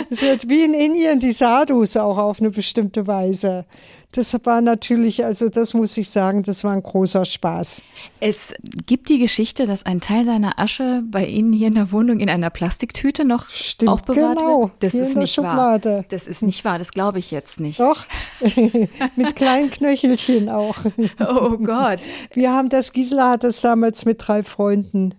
Es 0.10 0.22
wird 0.22 0.48
wie 0.50 0.64
in 0.64 0.74
Indien 0.74 1.20
die 1.20 1.32
Sadhus 1.32 1.98
auch 1.98 2.18
auf 2.18 2.40
eine 2.40 2.52
bestimmte 2.52 3.08
Weise. 3.08 3.66
Das 4.16 4.34
war 4.46 4.62
natürlich, 4.62 5.26
also 5.26 5.50
das 5.50 5.74
muss 5.74 5.98
ich 5.98 6.10
sagen, 6.10 6.42
das 6.42 6.64
war 6.64 6.72
ein 6.72 6.82
großer 6.82 7.26
Spaß. 7.26 7.84
Es 8.22 8.54
gibt 8.86 9.10
die 9.10 9.20
Geschichte, 9.20 9.66
dass 9.66 9.86
ein 9.86 10.00
Teil 10.00 10.24
seiner 10.24 10.58
Asche 10.58 11.04
bei 11.06 11.26
Ihnen 11.26 11.52
hier 11.52 11.68
in 11.68 11.76
der 11.76 11.92
Wohnung 11.92 12.22
in 12.22 12.30
einer 12.30 12.50
Plastiktüte 12.50 13.26
noch 13.26 13.50
Stimmt, 13.50 13.92
aufbewahrt 13.92 14.38
genau, 14.38 14.62
wird. 14.62 14.72
Das 14.80 14.94
ist 14.94 15.18
nicht 15.18 15.34
Schublade. 15.34 15.90
wahr. 15.90 16.06
Das 16.08 16.28
ist 16.28 16.44
nicht 16.44 16.64
wahr, 16.64 16.80
das 16.80 16.92
glaube 16.92 17.20
ich 17.20 17.32
jetzt 17.32 17.60
nicht. 17.60 17.82
Doch, 17.82 18.06
mit 19.18 19.36
kleinen 19.36 19.70
Knöchelchen 19.70 20.48
auch. 20.50 20.78
Oh 21.20 21.58
Gott. 21.58 22.00
Wir 22.34 22.54
haben 22.54 22.70
das, 22.70 22.94
Gisela 22.94 23.32
hat 23.32 23.44
das 23.44 23.60
damals 23.62 24.06
mit 24.06 24.26
drei 24.26 24.44
Freunden 24.44 25.14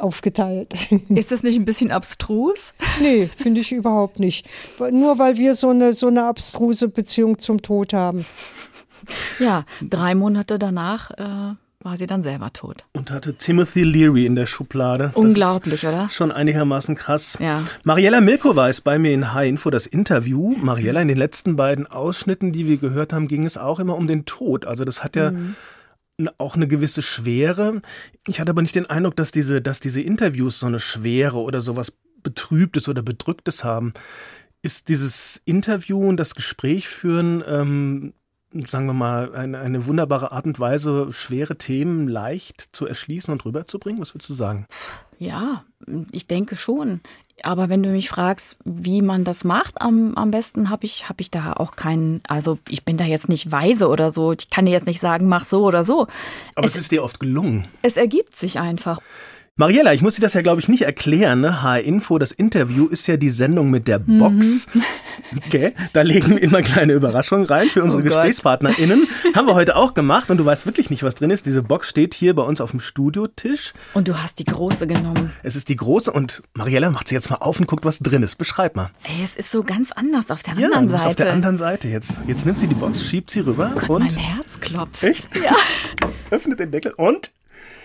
aufgeteilt. 0.00 0.74
Ist 1.08 1.32
das 1.32 1.42
nicht 1.42 1.56
ein 1.56 1.64
bisschen 1.64 1.90
abstrus? 1.90 2.72
Nee, 3.00 3.30
finde 3.36 3.60
ich 3.60 3.72
überhaupt 3.72 4.18
nicht. 4.18 4.46
Nur 4.78 5.18
weil 5.18 5.36
wir 5.36 5.54
so 5.54 5.70
eine, 5.70 5.94
so 5.94 6.08
eine 6.08 6.24
abstruse 6.24 6.88
Beziehung 6.88 7.38
zum 7.38 7.62
Tod 7.62 7.92
haben. 7.92 8.24
Ja, 9.38 9.64
drei 9.80 10.14
Monate 10.14 10.58
danach 10.58 11.10
äh, 11.12 11.54
war 11.82 11.96
sie 11.96 12.06
dann 12.06 12.22
selber 12.22 12.52
tot. 12.52 12.84
Und 12.92 13.10
hatte 13.10 13.34
Timothy 13.34 13.82
Leary 13.82 14.26
in 14.26 14.36
der 14.36 14.44
Schublade. 14.44 15.12
Unglaublich, 15.14 15.86
oder? 15.86 16.10
Schon 16.10 16.30
einigermaßen 16.30 16.94
krass. 16.94 17.38
Ja. 17.40 17.62
Mariella 17.84 18.20
Milkova 18.20 18.68
ist 18.68 18.82
bei 18.82 18.98
mir 18.98 19.12
in 19.12 19.32
H-Info 19.32 19.70
das 19.70 19.86
Interview. 19.86 20.54
Mariella, 20.60 21.00
in 21.00 21.08
den 21.08 21.16
letzten 21.16 21.56
beiden 21.56 21.86
Ausschnitten, 21.86 22.52
die 22.52 22.68
wir 22.68 22.76
gehört 22.76 23.14
haben, 23.14 23.28
ging 23.28 23.46
es 23.46 23.56
auch 23.56 23.80
immer 23.80 23.96
um 23.96 24.06
den 24.06 24.26
Tod. 24.26 24.66
Also 24.66 24.84
das 24.84 25.02
hat 25.02 25.16
ja 25.16 25.30
mhm 25.30 25.56
auch 26.38 26.56
eine 26.56 26.68
gewisse 26.68 27.02
Schwere. 27.02 27.80
Ich 28.26 28.40
hatte 28.40 28.50
aber 28.50 28.62
nicht 28.62 28.74
den 28.74 28.86
Eindruck, 28.86 29.16
dass 29.16 29.32
diese, 29.32 29.60
dass 29.60 29.80
diese 29.80 30.00
Interviews 30.00 30.60
so 30.60 30.66
eine 30.66 30.80
Schwere 30.80 31.38
oder 31.38 31.60
sowas 31.60 31.92
Betrübtes 32.22 32.88
oder 32.88 33.02
Bedrücktes 33.02 33.64
haben. 33.64 33.92
Ist 34.62 34.88
dieses 34.88 35.40
Interview 35.44 36.06
und 36.06 36.18
das 36.18 36.34
Gespräch 36.34 36.88
führen, 36.88 37.42
ähm, 37.46 38.12
sagen 38.52 38.86
wir 38.86 38.92
mal, 38.92 39.34
eine, 39.34 39.58
eine 39.58 39.86
wunderbare 39.86 40.32
Art 40.32 40.44
und 40.44 40.58
Weise, 40.58 41.12
schwere 41.12 41.56
Themen 41.56 42.08
leicht 42.08 42.68
zu 42.72 42.86
erschließen 42.86 43.32
und 43.32 43.44
rüberzubringen? 43.44 44.00
Was 44.00 44.14
würdest 44.14 44.28
du 44.28 44.34
sagen? 44.34 44.66
Ja, 45.18 45.64
ich 46.12 46.26
denke 46.26 46.56
schon. 46.56 47.00
Aber 47.44 47.68
wenn 47.68 47.82
du 47.82 47.90
mich 47.90 48.08
fragst, 48.08 48.56
wie 48.64 49.02
man 49.02 49.24
das 49.24 49.44
macht, 49.44 49.80
am, 49.80 50.14
am 50.14 50.30
besten 50.30 50.70
habe 50.70 50.84
ich, 50.84 51.08
hab 51.08 51.20
ich 51.20 51.30
da 51.30 51.52
auch 51.54 51.76
keinen, 51.76 52.20
also 52.26 52.58
ich 52.68 52.84
bin 52.84 52.96
da 52.96 53.04
jetzt 53.04 53.28
nicht 53.28 53.50
weise 53.50 53.88
oder 53.88 54.10
so. 54.10 54.32
Ich 54.32 54.50
kann 54.50 54.66
dir 54.66 54.72
jetzt 54.72 54.86
nicht 54.86 55.00
sagen, 55.00 55.28
mach 55.28 55.44
so 55.44 55.64
oder 55.64 55.84
so. 55.84 56.06
Aber 56.54 56.66
es, 56.66 56.74
es 56.74 56.82
ist 56.82 56.92
dir 56.92 57.02
oft 57.02 57.20
gelungen. 57.20 57.66
Es 57.82 57.96
ergibt 57.96 58.36
sich 58.36 58.58
einfach. 58.58 59.00
Mariella, 59.60 59.92
ich 59.92 60.00
muss 60.00 60.14
dir 60.14 60.22
das 60.22 60.32
ja, 60.32 60.40
glaube 60.40 60.62
ich, 60.62 60.68
nicht 60.70 60.86
erklären. 60.86 61.42
Ne? 61.42 61.60
HR-Info, 61.62 62.16
das 62.18 62.32
Interview 62.32 62.86
ist 62.86 63.06
ja 63.06 63.18
die 63.18 63.28
Sendung 63.28 63.68
mit 63.68 63.88
der 63.88 63.98
Box. 63.98 64.68
Okay, 65.36 65.74
da 65.92 66.00
legen 66.00 66.30
wir 66.30 66.42
immer 66.42 66.62
kleine 66.62 66.94
Überraschungen 66.94 67.44
rein 67.44 67.68
für 67.68 67.82
unsere 67.84 68.00
Oh. 68.00 68.04
GesprächspartnerInnen. 68.04 69.06
Haben 69.36 69.46
wir 69.46 69.54
heute 69.54 69.76
auch 69.76 69.92
gemacht 69.92 70.30
und 70.30 70.38
du 70.38 70.46
weißt 70.46 70.64
wirklich 70.64 70.88
nicht, 70.88 71.02
was 71.02 71.14
drin 71.14 71.28
ist. 71.28 71.44
Diese 71.44 71.62
Box 71.62 71.90
steht 71.90 72.14
hier 72.14 72.34
bei 72.34 72.40
uns 72.42 72.62
auf 72.62 72.70
dem 72.70 72.80
Studiotisch. 72.80 73.74
Und 73.92 74.08
du 74.08 74.16
hast 74.22 74.38
die 74.38 74.44
große 74.44 74.86
genommen. 74.86 75.30
Es 75.42 75.56
ist 75.56 75.68
die 75.68 75.76
große 75.76 76.10
und 76.10 76.42
Mariella 76.54 76.90
macht 76.90 77.08
sie 77.08 77.14
jetzt 77.14 77.28
mal 77.28 77.36
auf 77.36 77.60
und 77.60 77.66
guckt, 77.66 77.84
was 77.84 77.98
drin 77.98 78.22
ist. 78.22 78.36
Beschreib 78.36 78.76
mal. 78.76 78.90
Ey, 79.04 79.22
es 79.22 79.36
ist 79.36 79.50
so 79.50 79.62
ganz 79.62 79.92
anders 79.92 80.30
auf 80.30 80.42
der 80.42 80.54
Ja, 80.54 80.68
anderen 80.68 80.88
Seite. 80.88 81.06
auf 81.08 81.16
der 81.16 81.32
anderen 81.34 81.58
Seite 81.58 81.86
jetzt. 81.88 82.18
Jetzt 82.26 82.46
nimmt 82.46 82.60
sie 82.60 82.66
die 82.66 82.74
Box, 82.74 83.04
schiebt 83.04 83.28
sie 83.28 83.40
rüber 83.40 83.72
Gott, 83.78 83.90
und 83.90 84.04
mein 84.04 84.16
Herz 84.16 84.58
klopft. 84.58 85.02
Echt? 85.02 85.28
Ja. 85.36 85.54
öffnet 86.30 86.60
den 86.60 86.70
Deckel 86.70 86.92
und 86.96 87.32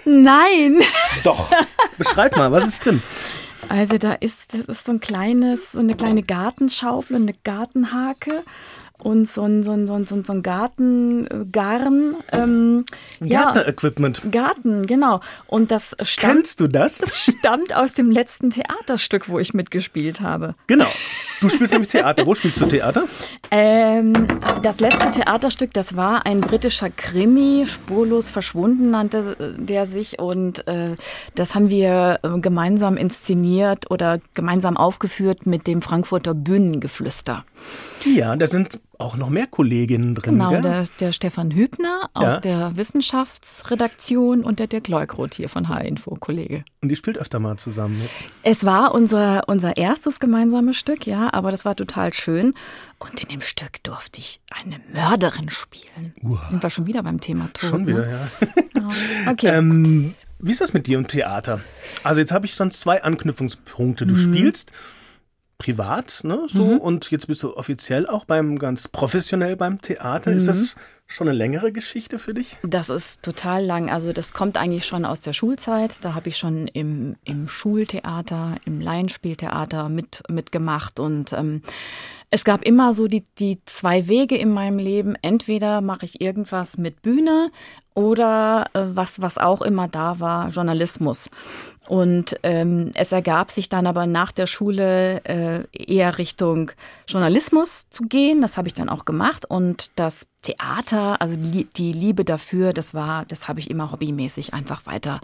Nein. 0.05 0.81
doch. 1.23 1.51
Beschreib 1.97 2.37
mal, 2.37 2.51
was 2.51 2.67
ist 2.67 2.85
drin? 2.85 3.01
Also 3.69 3.97
da 3.97 4.13
ist, 4.13 4.53
das 4.53 4.61
ist 4.61 4.85
so 4.85 4.91
ein 4.91 4.99
kleines, 4.99 5.71
so 5.71 5.79
eine 5.79 5.95
kleine 5.95 6.23
Gartenschaufel 6.23 7.15
und 7.15 7.23
eine 7.23 7.37
Gartenhake 7.43 8.43
und 9.05 9.29
so 9.29 9.43
ein, 9.43 9.61
so 9.61 9.71
ein, 9.71 9.85
so 9.85 9.93
ein, 9.93 10.05
so 10.07 10.33
ein, 10.33 10.41
Gartengarn. 10.41 12.15
Ähm, 12.31 12.85
ja, 13.19 13.51
Gärtner-Equipment. 13.51 14.31
Garten, 14.31 14.87
genau. 14.87 15.19
Und 15.45 15.69
das 15.69 15.95
stammt, 16.01 16.33
Kennst 16.33 16.59
du 16.59 16.67
das? 16.67 17.03
stammt 17.15 17.75
aus 17.75 17.93
dem 17.93 18.09
letzten 18.09 18.49
Theaterstück, 18.49 19.29
wo 19.29 19.37
ich 19.37 19.53
mitgespielt 19.53 20.21
habe. 20.21 20.55
Genau. 20.65 20.87
Du 21.39 21.49
spielst 21.49 21.73
nämlich 21.73 21.91
Theater. 21.91 22.25
Wo 22.25 22.33
spielst 22.33 22.59
du 22.61 22.65
Theater? 22.65 23.03
Ähm, 23.51 24.13
das 24.63 24.79
letzte 24.79 25.11
Theaterstück, 25.11 25.71
das 25.71 25.95
war 25.95 26.25
ein 26.25 26.41
britischer 26.41 26.89
Krimi, 26.89 27.67
spurlos 27.67 28.31
verschwunden 28.31 28.89
nannte 28.89 29.35
äh, 29.39 29.61
der 29.61 29.85
sich 29.85 30.17
und 30.17 30.67
äh, 30.67 30.95
das 31.35 31.53
haben 31.53 31.69
wir 31.69 32.21
äh, 32.23 32.39
gemeinsam 32.39 32.97
inszeniert 32.97 33.91
oder 33.91 34.17
gemeinsam 34.33 34.77
aufgeführt 34.77 35.45
mit 35.45 35.67
dem 35.67 35.83
Frankfurter 35.83 36.33
Bühnengeflüster. 36.33 37.45
Ja, 38.05 38.35
da 38.35 38.47
sind 38.47 38.79
auch 38.99 39.17
noch 39.17 39.29
mehr 39.29 39.47
Kolleginnen 39.47 40.15
drin. 40.15 40.33
Genau, 40.39 40.61
der, 40.61 40.85
der 40.99 41.11
Stefan 41.11 41.51
Hübner 41.51 42.09
aus 42.13 42.23
Ja. 42.33 42.39
der 42.39 42.77
Wissenschaftsredaktion 42.77 44.43
und 44.43 44.59
der 44.59 44.67
Dirk 44.67 44.87
Leugroth 44.87 45.35
hier 45.35 45.49
von 45.49 45.67
H-Info, 45.69 46.15
Kollege. 46.15 46.63
Und 46.81 46.89
die 46.89 46.95
spielt 46.95 47.17
öfter 47.17 47.39
mal 47.39 47.57
zusammen 47.57 47.99
jetzt. 48.01 48.25
Es 48.43 48.65
war 48.65 48.93
unser, 48.93 49.47
unser 49.47 49.77
erstes 49.77 50.19
gemeinsames 50.19 50.77
Stück, 50.77 51.05
ja, 51.07 51.33
aber 51.33 51.51
das 51.51 51.65
war 51.65 51.75
total 51.75 52.13
schön. 52.13 52.53
Und 52.99 53.19
in 53.19 53.27
dem 53.29 53.41
Stück 53.41 53.83
durfte 53.83 54.19
ich 54.19 54.39
eine 54.51 54.79
Mörderin 54.93 55.49
spielen. 55.49 56.13
Sind 56.49 56.63
wir 56.63 56.69
schon 56.69 56.87
wieder 56.87 57.03
beim 57.03 57.19
Thema 57.19 57.49
Tod. 57.53 57.69
Schon 57.69 57.87
wieder, 57.87 58.05
ne? 58.05 58.29
ja. 58.75 58.87
Okay. 59.31 59.47
Ähm, 59.47 60.13
wie 60.39 60.51
ist 60.51 60.61
das 60.61 60.73
mit 60.73 60.87
dir 60.87 60.97
und 60.97 61.07
Theater? 61.07 61.61
Also 62.03 62.21
jetzt 62.21 62.31
habe 62.31 62.45
ich 62.45 62.55
dann 62.55 62.69
zwei 62.71 63.03
Anknüpfungspunkte. 63.03 64.05
Du 64.05 64.13
Mhm. 64.15 64.33
spielst 64.33 64.71
privat, 65.57 66.21
ne, 66.23 66.47
so, 66.47 66.63
und 66.63 67.09
jetzt 67.11 67.27
bist 67.27 67.41
du 67.43 67.55
offiziell 67.55 68.07
auch 68.07 68.25
beim, 68.25 68.59
ganz 68.59 68.87
professionell 68.87 69.55
beim 69.55 69.81
Theater. 69.81 70.31
Ist 70.31 70.43
Mhm. 70.43 70.47
das 70.47 70.75
schon 71.07 71.27
eine 71.29 71.37
längere 71.37 71.71
Geschichte 71.71 72.19
für 72.19 72.33
dich? 72.33 72.57
Das 72.63 72.89
ist 72.89 73.23
total 73.23 73.63
lang. 73.63 73.89
Also 73.89 74.11
das 74.11 74.33
kommt 74.33 74.57
eigentlich 74.57 74.85
schon 74.85 75.05
aus 75.05 75.21
der 75.21 75.33
Schulzeit. 75.33 76.03
Da 76.03 76.13
habe 76.13 76.29
ich 76.29 76.37
schon 76.37 76.67
im, 76.67 77.15
im 77.23 77.47
Schultheater, 77.47 78.57
im 78.65 78.81
Laienspieltheater 78.81 79.87
mit, 79.89 80.23
mitgemacht. 80.29 80.99
Und 80.99 81.31
ähm, 81.33 81.61
es 82.35 82.43
gab 82.43 82.63
immer 82.65 82.93
so 82.93 83.07
die, 83.07 83.23
die 83.39 83.59
zwei 83.63 84.09
Wege 84.09 84.35
in 84.35 84.51
meinem 84.51 84.77
Leben. 84.77 85.15
Entweder 85.21 85.79
mache 85.79 86.03
ich 86.03 86.19
irgendwas 86.19 86.77
mit 86.77 87.01
Bühne 87.01 87.49
oder 87.93 88.65
äh, 88.73 88.81
was, 88.89 89.21
was 89.21 89.37
auch 89.37 89.61
immer 89.61 89.87
da 89.87 90.19
war, 90.19 90.49
Journalismus. 90.49 91.29
Und 91.87 92.37
ähm, 92.43 92.91
es 92.93 93.13
ergab 93.13 93.51
sich 93.51 93.69
dann 93.69 93.87
aber 93.87 94.05
nach 94.05 94.33
der 94.33 94.47
Schule 94.47 95.23
äh, 95.23 95.63
eher 95.71 96.17
Richtung 96.17 96.71
Journalismus 97.07 97.89
zu 97.89 98.03
gehen. 98.03 98.41
Das 98.41 98.57
habe 98.57 98.67
ich 98.67 98.73
dann 98.73 98.89
auch 98.89 99.05
gemacht. 99.05 99.45
Und 99.45 99.91
das 99.95 100.27
Theater, 100.41 101.21
also 101.21 101.37
die, 101.37 101.69
die 101.77 101.93
Liebe 101.93 102.25
dafür, 102.25 102.73
das 102.73 102.93
war, 102.93 103.23
das 103.23 103.47
habe 103.47 103.61
ich 103.61 103.69
immer 103.69 103.93
hobbymäßig 103.93 104.53
einfach 104.53 104.85
weiter 104.85 105.21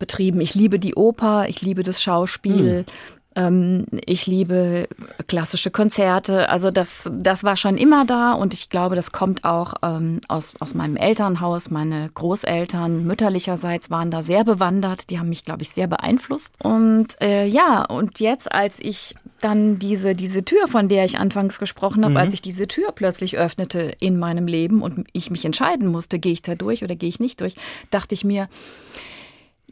betrieben. 0.00 0.40
Ich 0.40 0.56
liebe 0.56 0.80
die 0.80 0.96
Oper, 0.96 1.46
ich 1.48 1.62
liebe 1.62 1.84
das 1.84 2.02
Schauspiel. 2.02 2.84
Ähm, 2.88 3.21
ich 3.34 4.26
liebe 4.26 4.88
klassische 5.26 5.70
Konzerte. 5.70 6.48
Also 6.50 6.70
das, 6.70 7.10
das 7.12 7.44
war 7.44 7.56
schon 7.56 7.78
immer 7.78 8.04
da 8.04 8.32
und 8.32 8.52
ich 8.52 8.68
glaube, 8.68 8.94
das 8.94 9.10
kommt 9.12 9.44
auch 9.44 9.74
ähm, 9.82 10.20
aus, 10.28 10.52
aus 10.60 10.74
meinem 10.74 10.96
Elternhaus. 10.96 11.70
Meine 11.70 12.10
Großeltern 12.12 13.06
mütterlicherseits 13.06 13.90
waren 13.90 14.10
da 14.10 14.22
sehr 14.22 14.44
bewandert. 14.44 15.08
Die 15.08 15.18
haben 15.18 15.30
mich, 15.30 15.44
glaube 15.44 15.62
ich, 15.62 15.70
sehr 15.70 15.86
beeinflusst. 15.86 16.54
Und 16.62 17.20
äh, 17.22 17.46
ja, 17.46 17.84
und 17.84 18.20
jetzt, 18.20 18.52
als 18.52 18.78
ich 18.80 19.14
dann 19.40 19.78
diese, 19.78 20.14
diese 20.14 20.44
Tür, 20.44 20.68
von 20.68 20.88
der 20.88 21.04
ich 21.04 21.18
anfangs 21.18 21.58
gesprochen 21.58 22.04
habe, 22.04 22.18
als 22.18 22.34
ich 22.34 22.42
diese 22.42 22.68
Tür 22.68 22.92
plötzlich 22.92 23.38
öffnete 23.38 23.94
in 23.98 24.18
meinem 24.18 24.46
Leben 24.46 24.82
und 24.82 25.06
ich 25.12 25.30
mich 25.30 25.44
entscheiden 25.44 25.88
musste, 25.88 26.18
gehe 26.18 26.32
ich 26.32 26.42
da 26.42 26.54
durch 26.54 26.84
oder 26.84 26.94
gehe 26.94 27.08
ich 27.08 27.18
nicht 27.18 27.40
durch, 27.40 27.56
dachte 27.90 28.14
ich 28.14 28.24
mir, 28.24 28.48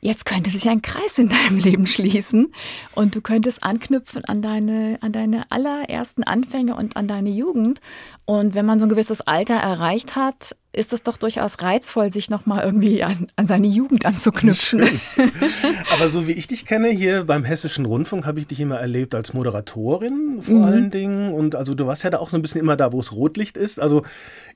Jetzt 0.02 0.24
könnte 0.24 0.48
sich 0.48 0.66
ein 0.68 0.80
Kreis 0.80 1.18
in 1.18 1.28
deinem 1.28 1.58
Leben 1.58 1.86
schließen 1.86 2.52
und 2.94 3.14
du 3.14 3.20
könntest 3.20 3.62
anknüpfen 3.62 4.24
an 4.24 4.40
deine, 4.40 4.98
an 5.02 5.12
deine 5.12 5.50
allerersten 5.50 6.24
Anfänge 6.24 6.74
und 6.74 6.96
an 6.96 7.06
deine 7.06 7.28
Jugend. 7.30 7.80
Und 8.24 8.54
wenn 8.54 8.64
man 8.64 8.78
so 8.78 8.86
ein 8.86 8.88
gewisses 8.88 9.20
Alter 9.20 9.54
erreicht 9.54 10.16
hat, 10.16 10.56
ist 10.72 10.92
es 10.92 11.02
doch 11.02 11.16
durchaus 11.16 11.60
reizvoll, 11.60 12.12
sich 12.12 12.30
nochmal 12.30 12.64
irgendwie 12.64 13.02
an, 13.02 13.26
an 13.36 13.46
seine 13.46 13.66
Jugend 13.66 14.06
anzuknüpfen. 14.06 15.00
Aber 15.92 16.08
so 16.08 16.28
wie 16.28 16.32
ich 16.32 16.46
dich 16.46 16.66
kenne, 16.66 16.88
hier 16.88 17.24
beim 17.24 17.44
Hessischen 17.44 17.86
Rundfunk 17.86 18.26
habe 18.26 18.38
ich 18.40 18.46
dich 18.46 18.60
immer 18.60 18.78
erlebt 18.78 19.14
als 19.14 19.32
Moderatorin 19.34 20.42
vor 20.42 20.54
Mhm. 20.54 20.64
allen 20.64 20.90
Dingen. 20.90 21.32
Und 21.32 21.54
also 21.54 21.74
du 21.74 21.86
warst 21.86 22.04
ja 22.04 22.10
da 22.10 22.18
auch 22.18 22.30
so 22.30 22.36
ein 22.36 22.42
bisschen 22.42 22.60
immer 22.60 22.76
da, 22.76 22.92
wo 22.92 23.00
es 23.00 23.12
Rotlicht 23.12 23.56
ist. 23.56 23.80
Also 23.80 24.02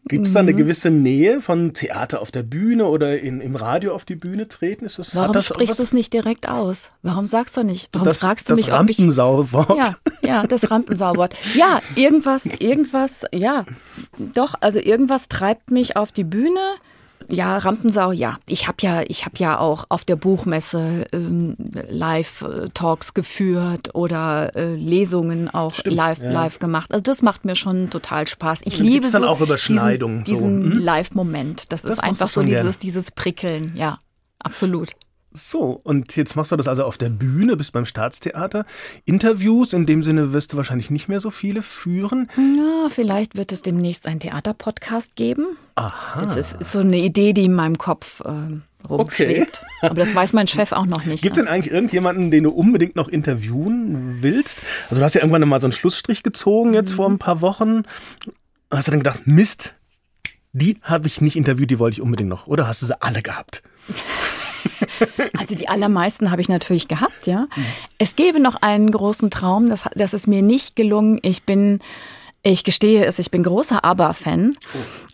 gibt 0.06 0.26
es 0.26 0.32
da 0.32 0.42
Mhm. 0.42 0.48
eine 0.48 0.56
gewisse 0.56 0.90
Nähe 0.90 1.40
von 1.40 1.72
Theater 1.74 2.20
auf 2.20 2.30
der 2.30 2.42
Bühne 2.42 2.86
oder 2.86 3.18
in, 3.20 3.40
im 3.40 3.56
Radio 3.56 3.94
auf 3.94 4.04
die 4.04 4.16
Bühne 4.16 4.48
treten? 4.48 4.84
Ist 4.84 4.98
das, 4.98 5.14
Warum 5.16 5.32
das 5.32 5.46
sprichst 5.46 5.78
du 5.78 5.82
es 5.82 5.92
nicht 5.92 6.12
direkt 6.12 6.48
aus? 6.48 6.90
Warum 7.02 7.26
sagst 7.26 7.56
du 7.56 7.62
nicht? 7.64 7.88
Warum 7.92 8.06
das, 8.06 8.18
fragst 8.20 8.48
du 8.48 8.52
das 8.52 8.58
mich, 8.58 8.68
ich 8.68 8.72
Rampensauwort. 8.74 9.76
Ja, 9.78 9.94
ja, 10.22 10.46
das 10.46 10.70
Rampensauwort. 10.70 11.34
Ja, 11.54 11.80
irgendwas, 11.96 12.46
irgendwas, 12.46 13.24
ja, 13.32 13.64
doch, 14.18 14.54
also 14.60 14.78
irgendwas 14.78 15.28
treibt 15.28 15.70
mich 15.70 15.96
auf 15.96 16.03
die 16.12 16.24
Bühne. 16.24 16.60
Ja, 17.28 17.56
Rampensau, 17.58 18.12
ja. 18.12 18.38
Ich 18.46 18.68
habe 18.68 18.76
ja, 18.80 19.02
ich 19.06 19.24
habe 19.24 19.36
ja 19.38 19.58
auch 19.58 19.86
auf 19.88 20.04
der 20.04 20.16
Buchmesse 20.16 21.06
ähm, 21.12 21.56
Live-Talks 21.88 23.14
geführt 23.14 23.94
oder 23.94 24.54
äh, 24.54 24.74
Lesungen 24.74 25.48
auch 25.48 25.74
Stimmt, 25.74 25.96
live, 25.96 26.22
ja. 26.22 26.30
live 26.30 26.58
gemacht. 26.58 26.92
Also 26.92 27.02
das 27.02 27.22
macht 27.22 27.44
mir 27.44 27.56
schon 27.56 27.90
total 27.90 28.26
Spaß. 28.26 28.60
Ich 28.64 28.78
Und 28.78 28.84
liebe 28.84 28.94
gibt's 28.94 29.12
dann 29.12 29.22
so 29.22 29.28
auch 29.28 29.40
Überschneidungen, 29.40 30.24
so, 30.26 30.34
diesen, 30.34 30.62
diesen 30.62 30.72
hm? 30.78 30.84
Live-Moment. 30.84 31.72
Das, 31.72 31.82
Das 31.82 31.92
ist 31.92 32.00
einfach 32.00 32.28
so 32.28 32.42
dieses, 32.42 32.62
gerne. 32.62 32.74
dieses 32.82 33.10
Prickeln. 33.10 33.72
Ja, 33.74 34.00
absolut. 34.38 34.90
So, 35.36 35.80
und 35.82 36.14
jetzt 36.14 36.36
machst 36.36 36.52
du 36.52 36.56
das 36.56 36.68
also 36.68 36.84
auf 36.84 36.96
der 36.96 37.08
Bühne, 37.08 37.56
bist 37.56 37.72
beim 37.72 37.84
Staatstheater. 37.84 38.64
Interviews 39.04 39.72
in 39.72 39.84
dem 39.84 40.04
Sinne 40.04 40.32
wirst 40.32 40.52
du 40.52 40.56
wahrscheinlich 40.56 40.90
nicht 40.90 41.08
mehr 41.08 41.18
so 41.18 41.30
viele 41.30 41.60
führen. 41.60 42.30
Ja, 42.36 42.88
vielleicht 42.88 43.34
wird 43.34 43.50
es 43.50 43.60
demnächst 43.60 44.06
einen 44.06 44.20
Theaterpodcast 44.20 45.16
geben. 45.16 45.56
Aha. 45.74 46.22
Das 46.22 46.36
ist, 46.36 46.60
ist 46.60 46.70
so 46.70 46.78
eine 46.78 46.98
Idee, 46.98 47.32
die 47.32 47.46
in 47.46 47.54
meinem 47.54 47.78
Kopf 47.78 48.20
äh, 48.20 48.86
rumschwebt. 48.88 49.60
Aber 49.82 49.96
das 49.96 50.14
weiß 50.14 50.34
mein 50.34 50.46
Chef 50.46 50.70
auch 50.70 50.86
noch 50.86 51.04
nicht. 51.04 51.22
Gibt 51.24 51.36
es 51.36 51.42
denn 51.42 51.52
eigentlich 51.52 51.74
irgendjemanden, 51.74 52.30
den 52.30 52.44
du 52.44 52.50
unbedingt 52.50 52.94
noch 52.94 53.08
interviewen 53.08 54.18
willst? 54.20 54.60
Also 54.88 55.00
du 55.00 55.04
hast 55.04 55.14
ja 55.14 55.20
irgendwann 55.20 55.48
mal 55.48 55.60
so 55.60 55.66
einen 55.66 55.72
Schlussstrich 55.72 56.22
gezogen 56.22 56.74
jetzt 56.74 56.92
vor 56.92 57.08
ein 57.08 57.18
paar 57.18 57.40
Wochen. 57.40 57.82
Hast 58.70 58.86
du 58.86 58.92
dann 58.92 59.00
gedacht, 59.00 59.26
Mist, 59.26 59.74
die 60.52 60.78
habe 60.82 61.08
ich 61.08 61.20
nicht 61.20 61.34
interviewt, 61.34 61.72
die 61.72 61.80
wollte 61.80 61.94
ich 61.94 62.02
unbedingt 62.02 62.28
noch. 62.28 62.46
Oder 62.46 62.68
hast 62.68 62.82
du 62.82 62.86
sie 62.86 63.02
alle 63.02 63.20
gehabt? 63.20 63.64
Also 65.38 65.54
die 65.54 65.68
allermeisten 65.68 66.30
habe 66.30 66.40
ich 66.40 66.48
natürlich 66.48 66.88
gehabt, 66.88 67.26
ja. 67.26 67.48
Es 67.98 68.16
gäbe 68.16 68.40
noch 68.40 68.56
einen 68.56 68.90
großen 68.90 69.30
Traum, 69.30 69.68
das, 69.68 69.84
das 69.94 70.14
ist 70.14 70.26
mir 70.26 70.42
nicht 70.42 70.76
gelungen. 70.76 71.18
Ich 71.22 71.44
bin, 71.44 71.80
ich 72.42 72.64
gestehe 72.64 73.04
es, 73.04 73.18
ich 73.18 73.30
bin 73.30 73.42
großer 73.42 73.84
ABBA-Fan. 73.84 74.56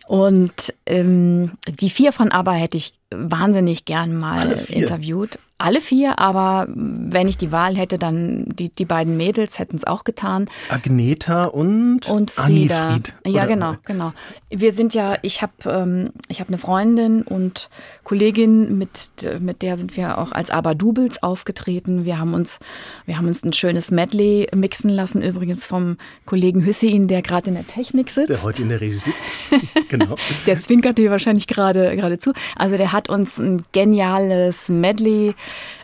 Und 0.07 0.73
ähm, 0.85 1.53
die 1.67 1.89
vier 1.89 2.11
von 2.11 2.31
ABBA 2.31 2.53
hätte 2.53 2.77
ich 2.77 2.93
wahnsinnig 3.13 3.85
gern 3.85 4.17
mal 4.17 4.39
Alle 4.39 4.61
interviewt. 4.69 5.39
Alle 5.57 5.79
vier, 5.79 6.17
aber 6.17 6.65
wenn 6.73 7.27
ich 7.27 7.37
die 7.37 7.51
Wahl 7.51 7.75
hätte, 7.75 7.99
dann 7.99 8.45
die, 8.47 8.69
die 8.69 8.85
beiden 8.85 9.15
Mädels 9.15 9.59
hätten 9.59 9.75
es 9.75 9.85
auch 9.85 10.03
getan. 10.03 10.49
Agneta 10.69 11.45
und, 11.45 12.09
Und 12.09 12.31
Frieda. 12.31 12.93
Fried. 12.93 13.13
Ja, 13.27 13.45
genau, 13.45 13.75
genau. 13.85 14.11
Wir 14.49 14.73
sind 14.73 14.95
ja, 14.95 15.19
ich 15.21 15.43
habe 15.43 15.53
ähm, 15.65 16.13
ich 16.29 16.39
hab 16.39 16.47
eine 16.47 16.57
Freundin 16.57 17.21
und 17.21 17.69
Kollegin, 18.03 18.79
mit, 18.79 19.11
mit 19.39 19.61
der 19.61 19.77
sind 19.77 19.95
wir 19.95 20.17
auch 20.17 20.31
als 20.31 20.49
Aber-Doubles 20.49 21.21
aufgetreten. 21.21 22.05
Wir 22.05 22.17
haben 22.17 22.33
uns, 22.33 22.57
wir 23.05 23.17
haben 23.17 23.27
uns 23.27 23.43
ein 23.43 23.53
schönes 23.53 23.91
Medley 23.91 24.47
mixen 24.55 24.89
lassen, 24.89 25.21
übrigens 25.21 25.63
vom 25.63 25.97
Kollegen 26.25 26.65
Hüssein, 26.65 27.07
der 27.07 27.21
gerade 27.21 27.49
in 27.49 27.55
der 27.55 27.67
Technik 27.67 28.09
sitzt. 28.09 28.29
Der 28.29 28.41
heute 28.41 28.63
in 28.63 28.69
der 28.69 28.81
Regie 28.81 28.99
sitzt. 28.99 29.31
genau. 29.89 30.15
Der 30.47 30.57
zwinkert 30.57 30.97
dir 30.97 31.11
wahrscheinlich 31.11 31.45
gerade 31.45 31.95
gerade 31.95 32.17
zu. 32.17 32.33
Also 32.55 32.77
der 32.77 32.91
hat 32.91 33.00
hat 33.01 33.09
uns 33.09 33.39
ein 33.39 33.65
geniales 33.71 34.69
Medley 34.69 35.33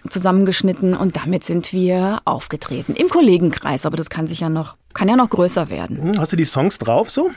zusammengeschnitten 0.08 0.96
und 0.96 1.16
damit 1.16 1.44
sind 1.44 1.74
wir 1.74 2.22
aufgetreten. 2.26 2.94
Im 2.94 3.10
Kollegenkreis, 3.10 3.88
aber 3.88 3.98
das 3.98 4.12
kann 4.12 4.28
sich 4.28 4.42
ja 4.42 4.50
noch, 4.50 4.76
kann 4.94 5.10
ja 5.10 5.16
noch 5.16 5.30
größer 5.32 5.70
werden. 5.70 6.00
Hm, 6.14 6.20
Hast 6.20 6.32
du 6.34 6.38
die 6.38 6.46
Songs 6.46 6.78
drauf 6.78 7.10
so? 7.10 7.32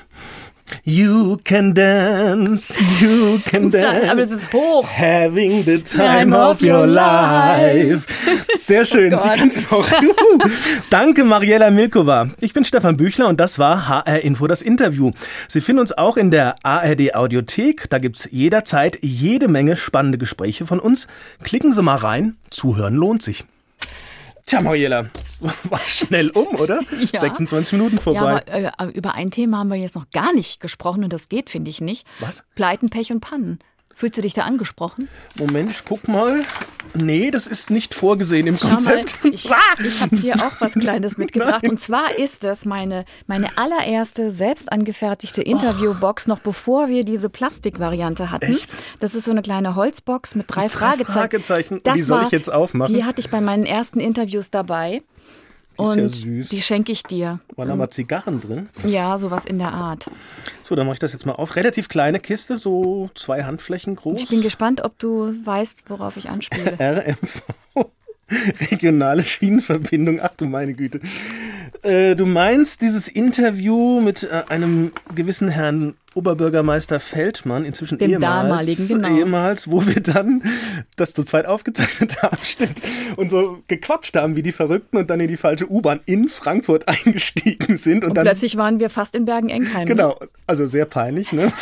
You 0.85 1.37
can 1.45 1.75
dance, 1.75 2.75
you 3.01 3.39
can 3.45 3.71
dance. 3.71 4.11
Aber 4.11 4.21
das 4.21 4.31
ist 4.31 4.53
hoch. 4.53 4.87
Having 4.89 5.65
the 5.65 5.83
time 5.83 6.31
Time 6.31 6.37
of 6.37 6.63
your 6.63 6.87
life. 6.87 8.07
Sehr 8.57 8.85
schön, 8.85 9.15
Oh 9.15 9.21
Sie 9.21 9.29
Gott. 9.29 9.37
kann's 9.39 9.71
noch. 9.71 9.89
Danke, 10.91 11.25
Mariella 11.25 11.71
Milkova. 11.71 12.31
Ich 12.41 12.53
bin 12.53 12.65
Stefan 12.65 12.97
Büchler 12.97 13.29
und 13.29 13.41
das 13.41 13.59
war 13.59 13.89
HR 13.89 14.21
Info, 14.21 14.47
das 14.47 14.63
Interview. 14.63 15.11
Sie 15.49 15.61
finden 15.61 15.81
uns 15.81 15.97
auch 15.97 16.17
in 16.17 16.31
der 16.31 16.57
ARD 16.65 17.15
Audiothek. 17.15 17.89
Da 17.91 17.99
gibt's 17.99 18.29
jederzeit 18.31 18.99
jede 19.03 19.49
Menge 19.49 19.77
spannende 19.77 20.19
Gespräche 20.19 20.67
von 20.67 20.79
uns. 20.81 21.07
Klicken 21.43 21.73
Sie 21.73 21.83
mal 21.83 21.97
rein. 21.97 22.37
Zuhören 22.51 22.95
lohnt 22.97 23.23
sich. 23.23 23.45
Tja, 24.51 24.61
Mariella, 24.63 25.07
war 25.71 25.79
schnell 25.87 26.31
um, 26.31 26.57
oder? 26.57 26.81
Ja. 27.13 27.21
26 27.21 27.75
Minuten 27.75 27.95
Ja, 27.97 28.03
vorbei. 28.03 28.43
aber 28.77 28.89
äh, 28.89 28.91
über 28.99 29.15
ein 29.15 29.31
Thema 29.31 29.59
haben 29.59 29.71
wir 29.71 29.77
jetzt 29.77 29.95
noch 29.95 30.11
gar 30.11 30.33
nicht 30.33 30.59
gesprochen 30.59 31.05
und 31.05 31.13
das 31.13 31.29
geht, 31.29 31.51
finde 31.51 31.71
ich 31.71 31.81
nicht. 31.81 32.05
Was? 32.19 32.43
Pleiten, 32.57 32.91
Pech 32.91 33.13
und 33.13 33.21
Pannen. 33.21 33.61
Fühlst 34.01 34.17
du 34.17 34.23
dich 34.23 34.33
da 34.33 34.45
angesprochen? 34.45 35.11
Moment, 35.39 35.71
ich 35.71 35.85
guck 35.85 36.09
mal. 36.09 36.41
Nee, 36.95 37.31
das 37.31 37.47
ist 37.47 37.71
nicht 37.71 37.95
vorgesehen 37.95 38.47
im 38.47 38.57
Schau 38.57 38.69
mal, 38.69 38.75
Konzept. 38.77 39.15
ich, 39.25 39.45
ich 39.45 39.51
habe 40.01 40.17
dir 40.17 40.37
auch 40.37 40.53
was 40.59 40.73
Kleines 40.73 41.19
mitgebracht. 41.19 41.69
Und 41.69 41.79
zwar 41.83 42.19
ist 42.19 42.43
das 42.43 42.65
meine, 42.65 43.05
meine 43.27 43.59
allererste 43.59 44.31
selbst 44.31 44.73
angefertigte 44.73 45.43
Interviewbox, 45.43 46.29
noch 46.29 46.39
bevor 46.39 46.89
wir 46.89 47.05
diese 47.05 47.29
Plastikvariante 47.29 48.31
hatten. 48.31 48.55
Echt? 48.55 48.71
Das 49.01 49.15
ist 49.15 49.27
so 49.27 49.33
eine 49.33 49.43
kleine 49.43 49.75
Holzbox 49.75 50.35
mit 50.35 50.47
drei, 50.49 50.63
Mit 50.63 50.73
drei 50.73 50.79
Fragezeichen. 50.79 51.13
Fragezeichen. 51.13 51.81
Das 51.83 51.95
die 51.97 52.01
soll 52.03 52.19
war- 52.21 52.27
ich 52.27 52.33
jetzt 52.33 52.51
aufmachen? 52.51 52.95
Die 52.95 53.05
hatte 53.05 53.21
ich 53.21 53.29
bei 53.29 53.43
meinen 53.43 53.67
ersten 53.67 54.01
Interviews 54.01 54.51
dabei. 54.51 55.03
Ist 55.81 55.97
ja 55.97 56.03
Und 56.03 56.09
süß. 56.11 56.49
die 56.51 56.63
schenke 56.63 56.93
ich 56.93 57.03
dir. 57.03 57.41
Waren 57.57 57.69
da 57.69 57.77
mal 57.77 57.89
Zigarren 57.91 58.41
drin? 58.41 58.69
Ja, 58.87 59.19
sowas 59.19 59.45
in 59.47 59.59
der 59.59 59.73
Art. 59.73 60.11
So, 60.65 60.75
dann 60.77 60.87
mache 60.87 60.95
ich 60.95 60.99
das 61.01 61.13
jetzt 61.13 61.27
mal 61.27 61.33
auf. 61.33 61.57
Relativ 61.57 61.89
kleine 61.89 62.21
Kiste, 62.21 62.57
so 62.59 63.11
zwei 63.15 63.43
Handflächen 63.45 63.97
groß. 63.97 64.23
Ich 64.23 64.29
bin 64.29 64.43
gespannt, 64.43 64.83
ob 64.83 64.99
du 64.99 65.35
weißt, 65.45 65.79
worauf 65.89 66.17
ich 66.17 66.29
anspiele. 66.31 66.77
RMV. 66.81 67.43
Regionale 68.71 69.23
Schienenverbindung. 69.23 70.21
Ach 70.23 70.31
du 70.37 70.47
meine 70.47 70.75
Güte. 70.75 71.01
Äh, 71.83 72.15
du 72.15 72.27
meinst 72.27 72.81
dieses 72.83 73.09
Interview 73.09 74.01
mit 74.01 74.23
äh, 74.23 74.43
einem 74.49 74.93
gewissen 75.15 75.49
Herrn 75.49 75.95
Oberbürgermeister 76.15 76.99
Feldmann, 76.99 77.65
inzwischen 77.65 77.99
Dem 77.99 78.11
ehemals, 78.11 78.23
damaligen, 78.25 78.89
genau. 78.89 79.17
ehemals, 79.17 79.71
wo 79.71 79.87
wir 79.87 80.03
dann 80.03 80.43
das 80.97 81.15
zu 81.15 81.23
zweit 81.23 81.47
aufgezeichnet 81.47 82.23
haben, 82.23 82.39
stimmt, 82.43 82.83
und 83.17 83.31
so 83.31 83.63
gequatscht 83.69 84.17
haben 84.17 84.35
wie 84.35 84.43
die 84.43 84.53
Verrückten 84.53 84.97
und 84.97 85.09
dann 85.09 85.21
in 85.21 85.29
die 85.29 85.37
falsche 85.37 85.71
U-Bahn 85.71 86.01
in 86.07 86.29
Frankfurt 86.29 86.89
eingestiegen 87.07 87.77
sind 87.77 88.05
und, 88.05 88.11
Und 88.11 88.17
dann 88.17 88.25
plötzlich 88.25 88.57
waren 88.57 88.81
wir 88.81 88.91
fast 88.91 89.15
in 89.15 89.25
Bergen-Enkheim. 89.25 89.81
ne? 89.81 89.85
Genau, 89.87 90.19
also 90.47 90.67
sehr 90.67 90.85
peinlich, 90.85 91.33
ne? 91.33 91.53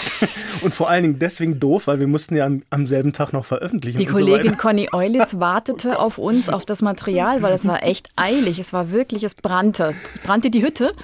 Und 0.62 0.74
vor 0.74 0.88
allen 0.88 1.02
Dingen 1.02 1.18
deswegen 1.18 1.60
doof, 1.60 1.86
weil 1.86 2.00
wir 2.00 2.06
mussten 2.06 2.34
ja 2.36 2.46
am, 2.46 2.62
am 2.70 2.86
selben 2.86 3.12
Tag 3.12 3.32
noch 3.32 3.44
veröffentlichen. 3.44 3.98
Die 3.98 4.06
und 4.06 4.12
Kollegin 4.14 4.52
so. 4.52 4.56
Conny 4.56 4.88
Eulitz 4.92 5.36
wartete 5.38 5.98
auf 5.98 6.18
uns, 6.18 6.48
auf 6.48 6.64
das 6.64 6.82
Material, 6.82 7.42
weil 7.42 7.52
es 7.54 7.66
war 7.66 7.82
echt 7.82 8.08
eilig. 8.16 8.58
Es 8.58 8.72
war 8.72 8.90
wirklich, 8.90 9.24
es 9.24 9.34
brannte. 9.34 9.94
Es 10.14 10.22
brannte 10.22 10.50
die 10.50 10.62
Hütte. 10.62 10.94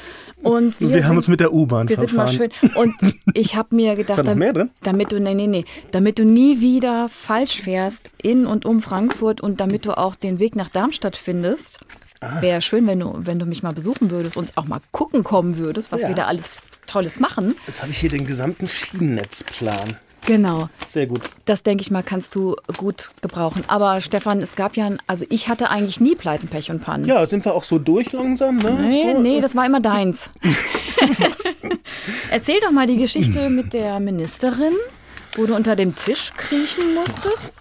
Und 0.42 0.80
wir, 0.80 0.94
wir 0.94 1.09
haben 1.09 1.16
uns 1.16 1.28
mit 1.28 1.40
der 1.40 1.52
U-Bahn 1.52 1.88
wir 1.88 1.96
sind 1.96 2.12
mal 2.14 2.28
verfahren. 2.28 2.50
schön. 2.61 2.70
Und 2.74 2.94
ich 3.35 3.57
habe 3.57 3.75
mir 3.75 3.94
gedacht, 3.97 4.18
da 4.18 4.23
drin? 4.35 4.70
damit 4.83 5.12
du, 5.12 5.20
nee, 5.20 5.35
nee, 5.35 5.47
nee, 5.47 5.64
damit 5.90 6.18
du 6.18 6.25
nie 6.25 6.61
wieder 6.61 7.09
falsch 7.09 7.61
fährst 7.61 8.11
in 8.23 8.47
und 8.47 8.64
um 8.64 8.81
Frankfurt 8.81 9.40
und 9.40 9.61
damit 9.61 9.85
du 9.85 9.97
auch 9.99 10.14
den 10.14 10.38
Weg 10.38 10.57
nach 10.57 10.70
Darmstadt 10.70 11.16
findest. 11.16 11.85
Ah. 12.20 12.40
Wäre 12.40 12.62
schön, 12.62 12.87
wenn 12.87 13.01
du, 13.01 13.12
wenn 13.18 13.38
du 13.38 13.44
mich 13.44 13.62
mal 13.62 13.73
besuchen 13.75 14.11
würdest 14.11 14.37
und 14.37 14.57
auch 14.57 14.64
mal 14.66 14.81
gucken 14.92 15.25
kommen 15.25 15.59
würdest, 15.59 15.92
was 15.92 16.03
Ja. 16.03 16.09
wir 16.09 16.14
da 16.14 16.25
alles 16.27 16.59
Tolles 16.87 17.20
machen. 17.20 17.55
Jetzt 17.66 17.83
habe 17.83 17.92
ich 17.92 17.99
hier 17.99 18.09
den 18.09 18.27
gesamten 18.27 18.68
Schienennetzplan. 18.68 19.97
Genau. 20.27 20.69
Sehr 20.89 21.07
gut. 21.07 21.21
Das 21.45 21.63
denke 21.63 21.83
ich 21.83 21.91
mal, 21.91 22.03
kannst 22.03 22.35
du 22.35 22.57
gut 22.77 23.11
gebrauchen. 23.21 23.63
Aber 23.67 24.01
Stefan, 24.01 24.41
es 24.41 24.57
gab 24.57 24.77
ja, 24.77 24.91
also 25.07 25.25
ich 25.29 25.49
hatte 25.49 25.71
eigentlich 25.71 26.01
nie 26.01 26.15
Pleiten, 26.15 26.49
Pech 26.49 26.71
und 26.71 26.83
Pannen. 26.83 27.05
Ja, 27.05 27.27
sind 27.27 27.45
wir 27.45 27.55
auch 27.55 27.65
so 27.65 27.79
durch 27.79 28.13
langsam, 28.13 28.57
ne? 28.57 28.75
Nee, 28.75 29.13
so, 29.13 29.21
nee, 29.21 29.41
das 29.41 29.55
war 29.55 29.67
immer 29.67 29.81
deins. 29.81 30.31
Erzähl 32.31 32.61
doch 32.61 32.71
mal 32.71 32.87
die 32.87 32.97
Geschichte 32.97 33.51
mit 33.51 33.73
der 33.73 34.01
Ministerin, 34.01 34.73
wo 35.37 35.47
du 35.47 35.55
unter 35.55 35.77
dem 35.77 35.95
Tisch 35.95 36.33
kriechen 36.37 36.95
musstest. 36.95 37.53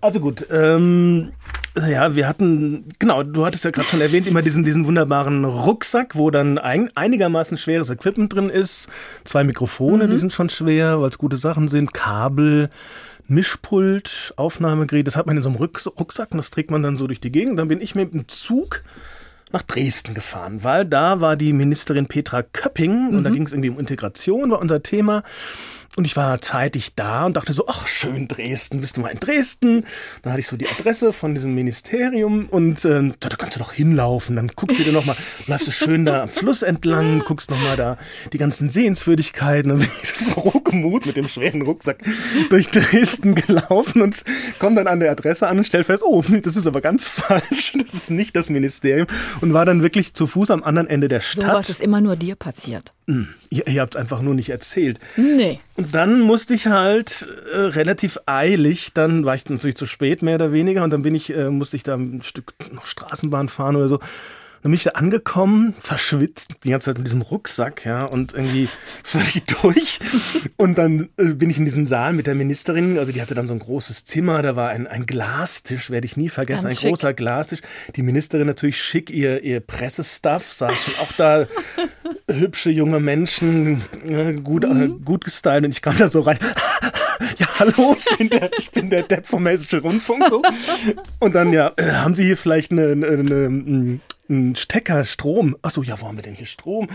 Also 0.00 0.20
gut, 0.20 0.46
ähm, 0.50 1.32
ja, 1.76 2.14
wir 2.14 2.28
hatten, 2.28 2.84
genau, 2.98 3.22
du 3.22 3.44
hattest 3.44 3.64
ja 3.64 3.70
gerade 3.70 3.88
schon 3.88 4.00
erwähnt, 4.00 4.26
immer 4.26 4.42
diesen, 4.42 4.64
diesen 4.64 4.86
wunderbaren 4.86 5.44
Rucksack, 5.44 6.14
wo 6.14 6.30
dann 6.30 6.58
ein, 6.58 6.88
einigermaßen 6.94 7.58
schweres 7.58 7.90
Equipment 7.90 8.32
drin 8.32 8.48
ist. 8.48 8.88
Zwei 9.24 9.42
Mikrofone, 9.44 10.08
die 10.08 10.18
sind 10.18 10.32
schon 10.32 10.48
schwer, 10.50 11.00
weil 11.00 11.08
es 11.08 11.18
gute 11.18 11.36
Sachen 11.36 11.68
sind. 11.68 11.92
Kabel, 11.92 12.70
Mischpult, 13.26 14.32
Aufnahmegerät, 14.36 15.06
das 15.06 15.16
hat 15.16 15.26
man 15.26 15.36
in 15.36 15.42
so 15.42 15.48
einem 15.48 15.58
Rucks- 15.58 15.88
Rucksack 15.98 16.30
und 16.30 16.36
das 16.36 16.50
trägt 16.50 16.70
man 16.70 16.82
dann 16.82 16.96
so 16.96 17.06
durch 17.06 17.20
die 17.20 17.32
Gegend. 17.32 17.58
Dann 17.58 17.68
bin 17.68 17.80
ich 17.80 17.94
mit 17.94 18.12
dem 18.12 18.28
Zug 18.28 18.82
nach 19.52 19.62
Dresden 19.62 20.14
gefahren, 20.14 20.62
weil 20.62 20.84
da 20.84 21.20
war 21.20 21.36
die 21.36 21.52
Ministerin 21.52 22.06
Petra 22.06 22.42
Köpping 22.42 23.08
und 23.10 23.24
da 23.24 23.30
ging 23.30 23.44
es 23.46 23.52
irgendwie 23.52 23.70
um 23.70 23.78
Integration, 23.78 24.50
war 24.50 24.60
unser 24.60 24.82
Thema. 24.82 25.22
Und 25.96 26.06
ich 26.06 26.16
war 26.16 26.40
zeitig 26.40 26.94
da 26.96 27.24
und 27.24 27.36
dachte 27.36 27.52
so, 27.52 27.68
ach 27.68 27.86
schön 27.86 28.26
Dresden, 28.26 28.80
bist 28.80 28.96
du 28.96 29.00
mal 29.00 29.10
in 29.10 29.20
Dresden? 29.20 29.86
Dann 30.22 30.32
hatte 30.32 30.40
ich 30.40 30.48
so 30.48 30.56
die 30.56 30.68
Adresse 30.68 31.12
von 31.12 31.34
diesem 31.34 31.54
Ministerium 31.54 32.46
und 32.50 32.84
ähm, 32.84 33.14
da, 33.20 33.28
kannst 33.28 33.56
du 33.56 33.60
doch 33.60 33.72
hinlaufen. 33.72 34.34
Dann 34.34 34.48
guckst 34.48 34.80
du 34.80 34.82
dir 34.82 34.92
noch 34.92 35.04
mal, 35.04 35.16
läufst 35.46 35.68
du 35.68 35.70
schön 35.70 36.04
da 36.04 36.22
am 36.22 36.28
Fluss 36.28 36.62
entlang, 36.62 37.20
guckst 37.20 37.48
noch 37.48 37.60
mal 37.60 37.76
da 37.76 37.96
die 38.32 38.38
ganzen 38.38 38.70
Sehenswürdigkeiten. 38.70 39.68
Dann 39.68 39.78
bin 39.78 39.88
ich 40.02 40.08
so 40.08 40.24
frohgemut 40.32 41.06
mit 41.06 41.16
dem 41.16 41.28
schweren 41.28 41.62
Rucksack 41.62 41.98
durch 42.50 42.70
Dresden 42.70 43.36
gelaufen 43.36 44.02
und 44.02 44.24
komme 44.58 44.76
dann 44.76 44.88
an 44.88 44.98
der 44.98 45.12
Adresse 45.12 45.46
an 45.46 45.58
und 45.58 45.64
stell 45.64 45.84
fest, 45.84 46.02
oh, 46.04 46.24
das 46.42 46.56
ist 46.56 46.66
aber 46.66 46.80
ganz 46.80 47.06
falsch. 47.08 47.72
Das 47.78 47.94
ist 47.94 48.10
nicht 48.10 48.34
das 48.34 48.50
Ministerium 48.50 49.06
und 49.40 49.52
war 49.52 49.64
dann 49.64 49.82
wirklich 49.82 50.14
zu 50.14 50.26
Fuß 50.26 50.50
am 50.50 50.64
anderen 50.64 50.88
Ende 50.88 51.06
der 51.06 51.20
Stadt. 51.20 51.52
Sowas 51.52 51.70
ist 51.70 51.80
immer 51.80 52.00
nur 52.00 52.16
dir 52.16 52.34
passiert. 52.34 52.94
Ihr, 53.06 53.66
ihr 53.66 53.80
habt 53.82 53.94
es 53.94 54.00
einfach 54.00 54.22
nur 54.22 54.34
nicht 54.34 54.48
erzählt. 54.48 54.98
Nee. 55.16 55.60
Und 55.76 55.94
dann 55.94 56.20
musste 56.20 56.54
ich 56.54 56.66
halt 56.66 57.26
äh, 57.52 57.58
relativ 57.58 58.18
eilig, 58.26 58.92
dann 58.94 59.24
war 59.24 59.34
ich 59.34 59.48
natürlich 59.48 59.76
zu 59.76 59.86
spät 59.86 60.22
mehr 60.22 60.36
oder 60.36 60.52
weniger 60.52 60.84
und 60.84 60.90
dann 60.90 61.02
bin 61.02 61.14
ich, 61.14 61.34
äh, 61.34 61.50
musste 61.50 61.76
ich 61.76 61.82
da 61.82 61.94
ein 61.94 62.22
Stück 62.22 62.54
noch 62.72 62.86
Straßenbahn 62.86 63.48
fahren 63.48 63.76
oder 63.76 63.88
so. 63.88 63.98
Dann 64.64 64.70
bin 64.70 64.78
ich 64.78 64.84
da 64.84 64.92
angekommen, 64.92 65.74
verschwitzt, 65.78 66.54
die 66.64 66.70
ganze 66.70 66.86
Zeit 66.86 66.96
mit 66.96 67.06
diesem 67.06 67.20
Rucksack, 67.20 67.84
ja, 67.84 68.06
und 68.06 68.32
irgendwie 68.32 68.70
völlig 69.04 69.44
durch. 69.44 69.98
Und 70.56 70.78
dann 70.78 71.10
äh, 71.18 71.34
bin 71.34 71.50
ich 71.50 71.58
in 71.58 71.66
diesen 71.66 71.86
Saal 71.86 72.14
mit 72.14 72.26
der 72.26 72.34
Ministerin, 72.34 72.98
also 72.98 73.12
die 73.12 73.20
hatte 73.20 73.34
dann 73.34 73.46
so 73.46 73.52
ein 73.52 73.58
großes 73.58 74.06
Zimmer, 74.06 74.40
da 74.40 74.56
war 74.56 74.70
ein, 74.70 74.86
ein 74.86 75.04
Glastisch, 75.04 75.90
werde 75.90 76.06
ich 76.06 76.16
nie 76.16 76.30
vergessen, 76.30 76.64
Ganz 76.64 76.78
ein 76.78 76.80
schick. 76.80 76.88
großer 76.92 77.12
Glastisch. 77.12 77.60
Die 77.94 78.00
Ministerin 78.00 78.46
natürlich 78.46 78.80
schick, 78.80 79.10
ihr, 79.10 79.42
ihr 79.44 79.60
Pressestuff, 79.60 80.50
saß 80.50 80.84
schon 80.84 80.94
auch 80.94 81.12
da, 81.12 81.46
hübsche 82.30 82.70
junge 82.70 83.00
Menschen, 83.00 83.82
äh, 84.08 84.32
gut, 84.32 84.64
äh, 84.64 84.88
gut 85.04 85.26
gestylt 85.26 85.66
und 85.66 85.72
ich 85.72 85.82
kam 85.82 85.98
da 85.98 86.08
so 86.08 86.20
rein. 86.22 86.38
Hallo, 87.58 87.96
ich 87.96 88.18
bin 88.18 88.30
der, 88.30 88.50
ich 88.58 88.70
bin 88.72 88.90
der 88.90 89.04
Depp 89.04 89.26
vom 89.26 89.46
Hessischen 89.46 89.80
Rundfunk. 89.80 90.24
So. 90.28 90.42
Und 91.20 91.34
dann, 91.36 91.52
ja, 91.52 91.70
äh, 91.76 91.92
haben 91.92 92.14
Sie 92.16 92.24
hier 92.24 92.36
vielleicht 92.36 92.72
eine, 92.72 92.92
eine, 92.92 93.06
eine, 93.06 94.00
einen 94.28 94.56
Stecker, 94.56 95.04
Strom? 95.04 95.56
Achso, 95.62 95.82
ja, 95.82 96.00
wo 96.00 96.08
haben 96.08 96.16
wir 96.16 96.22
denn 96.22 96.34
hier 96.34 96.46
Strom? 96.46 96.88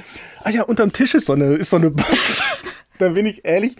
Ah 0.43 0.49
ja, 0.49 0.63
unterm 0.63 0.91
Tisch 0.91 1.15
ist 1.15 1.27
so 1.27 1.33
eine, 1.33 1.55
ist 1.55 1.69
so 1.69 1.77
eine 1.77 1.91
Box. 1.91 2.39
da 2.97 3.09
bin 3.09 3.25
ich 3.25 3.45
ehrlich, 3.45 3.77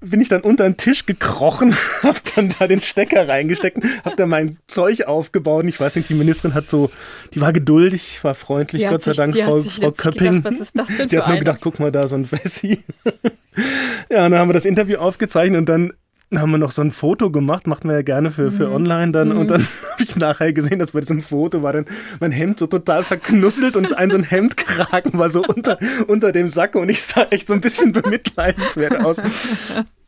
bin 0.00 0.20
ich 0.20 0.28
dann 0.28 0.42
unter 0.42 0.64
den 0.64 0.76
Tisch 0.76 1.06
gekrochen, 1.06 1.74
hab 2.02 2.22
dann 2.34 2.50
da 2.58 2.66
den 2.66 2.80
Stecker 2.80 3.28
reingesteckt, 3.28 3.78
hab 4.04 4.16
da 4.16 4.26
mein 4.26 4.58
Zeug 4.66 5.02
aufgebaut. 5.06 5.62
Und 5.64 5.68
ich 5.68 5.80
weiß 5.80 5.96
nicht, 5.96 6.08
die 6.08 6.14
Ministerin 6.14 6.54
hat 6.54 6.70
so, 6.70 6.90
die 7.34 7.40
war 7.40 7.52
geduldig, 7.52 8.22
war 8.22 8.34
freundlich, 8.34 8.82
Die 8.82 8.88
Gott 8.88 9.02
sei 9.02 9.10
sich- 9.12 9.16
Dank, 9.16 9.36
Frau, 9.36 9.44
Frau 9.44 9.56
jetzt 9.58 9.74
gedacht, 9.76 9.96
Köpping. 9.98 10.44
was 10.44 10.54
ist 10.54 10.78
das 10.78 10.88
denn 10.96 11.08
die 11.08 11.18
hat 11.18 11.28
nur 11.28 11.38
gedacht, 11.38 11.58
guck 11.60 11.80
mal 11.80 11.90
da, 11.90 12.06
so 12.06 12.14
ein 12.16 12.30
Wessi. 12.30 12.84
ja, 14.10 14.24
und 14.24 14.30
dann 14.32 14.38
haben 14.38 14.48
wir 14.48 14.54
das 14.54 14.64
Interview 14.64 14.98
aufgezeichnet 14.98 15.58
und 15.58 15.66
dann 15.68 15.92
haben 16.34 16.50
wir 16.50 16.58
noch 16.58 16.72
so 16.72 16.82
ein 16.82 16.90
Foto 16.90 17.30
gemacht, 17.30 17.66
machten 17.66 17.88
wir 17.88 17.94
ja 17.96 18.02
gerne 18.02 18.30
für, 18.30 18.50
Mhm. 18.50 18.52
für 18.52 18.70
online 18.70 19.12
dann. 19.12 19.32
Und 19.32 19.50
dann 19.50 19.62
habe 19.92 20.02
ich 20.02 20.14
nachher 20.16 20.52
gesehen, 20.52 20.78
dass 20.78 20.90
bei 20.92 21.00
diesem 21.00 21.22
Foto 21.22 21.62
war 21.62 21.72
dann 21.72 21.86
mein 22.20 22.32
Hemd 22.32 22.58
so 22.58 22.66
total 22.66 23.02
verknusselt 23.02 23.76
und 23.76 23.96
ein 23.96 24.10
so 24.10 24.18
ein 24.18 24.24
Hemdkragen 24.24 25.18
war 25.18 25.30
so 25.30 25.42
unter, 25.42 25.78
unter 26.06 26.30
dem 26.32 26.50
Sack 26.50 26.74
und 26.74 26.88
ich 26.90 27.02
sah 27.02 27.22
echt 27.30 27.48
so 27.48 27.54
ein 27.54 27.60
bisschen 27.60 27.92
bemitleidenswert 27.92 29.00
aus. 29.00 29.18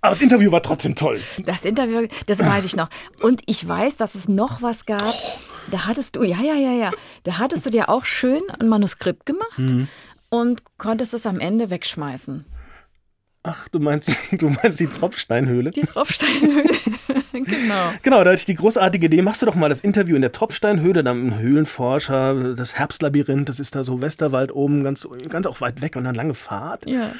Aber 0.02 0.10
das 0.14 0.20
Interview 0.20 0.50
war 0.52 0.62
trotzdem 0.62 0.94
toll. 0.94 1.18
Das 1.44 1.64
Interview, 1.64 2.06
das 2.26 2.38
weiß 2.40 2.64
ich 2.64 2.76
noch. 2.76 2.88
Und 3.22 3.42
ich 3.46 3.66
weiß, 3.66 3.96
dass 3.96 4.14
es 4.14 4.28
noch 4.28 4.62
was 4.62 4.86
gab. 4.86 5.14
Da 5.70 5.86
hattest 5.86 6.16
du, 6.16 6.22
ja, 6.22 6.38
ja, 6.42 6.54
ja, 6.54 6.72
ja. 6.72 6.90
Da 7.24 7.38
hattest 7.38 7.64
du 7.66 7.70
dir 7.70 7.88
auch 7.88 8.04
schön 8.04 8.40
ein 8.58 8.68
Manuskript 8.68 9.24
gemacht 9.26 9.58
Mhm. 9.58 9.88
und 10.30 10.62
konntest 10.78 11.12
es 11.14 11.26
am 11.26 11.38
Ende 11.40 11.70
wegschmeißen. 11.70 12.44
Ach, 13.42 13.68
du 13.68 13.78
meinst, 13.78 14.18
du 14.32 14.50
meinst 14.50 14.80
die 14.80 14.86
Tropfsteinhöhle? 14.86 15.70
Die 15.70 15.80
Tropfsteinhöhle. 15.80 16.70
genau. 17.32 17.92
Genau, 18.02 18.24
da 18.24 18.30
hatte 18.30 18.40
ich 18.40 18.44
die 18.44 18.54
großartige 18.54 19.06
Idee, 19.06 19.22
machst 19.22 19.40
du 19.40 19.46
doch 19.46 19.54
mal 19.54 19.70
das 19.70 19.80
Interview 19.80 20.14
in 20.14 20.22
der 20.22 20.32
Tropfsteinhöhle, 20.32 21.02
dann 21.02 21.38
Höhlenforscher, 21.38 22.54
das 22.54 22.78
Herbstlabyrinth, 22.78 23.48
das 23.48 23.58
ist 23.58 23.74
da 23.74 23.82
so 23.82 24.00
Westerwald 24.00 24.52
oben, 24.52 24.84
ganz, 24.84 25.08
ganz 25.28 25.46
auch 25.46 25.60
weit 25.60 25.80
weg 25.80 25.96
und 25.96 26.04
dann 26.04 26.14
lange 26.14 26.34
Fahrt. 26.34 26.86
Ja. 26.86 27.12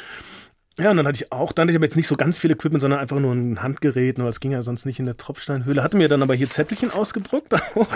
Ja, 0.81 0.91
und 0.91 0.97
dann 0.97 1.07
hatte 1.07 1.17
ich 1.17 1.31
auch, 1.31 1.53
dann 1.53 1.65
hatte 1.65 1.73
ich 1.73 1.77
aber 1.77 1.85
jetzt 1.85 1.97
nicht 1.97 2.07
so 2.07 2.17
ganz 2.17 2.39
viel 2.39 2.51
Equipment, 2.51 2.81
sondern 2.81 3.01
einfach 3.01 3.21
nur 3.21 3.35
ein 3.35 3.63
Handgerät, 3.63 4.19
weil 4.19 4.29
es 4.29 4.41
ging 4.41 4.53
ja 4.53 4.63
sonst 4.63 4.87
nicht 4.87 4.99
in 4.99 5.05
der 5.05 5.17
Tropfsteinhöhle. 5.17 5.83
Hatte 5.83 5.97
mir 5.97 6.09
dann 6.09 6.23
aber 6.23 6.35
hier 6.35 6.49
Zettelchen 6.49 6.91
ausgedruckt 6.91 7.53
auch. 7.53 7.87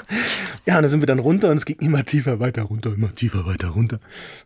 Ja, 0.66 0.76
und 0.76 0.82
dann 0.82 0.90
sind 0.90 1.00
wir 1.00 1.06
dann 1.06 1.18
runter 1.18 1.50
und 1.50 1.56
es 1.56 1.64
ging 1.64 1.76
immer 1.80 2.04
tiefer, 2.04 2.40
weiter 2.40 2.62
runter, 2.62 2.92
immer 2.94 3.14
tiefer, 3.14 3.46
weiter 3.46 3.68
runter. 3.68 4.00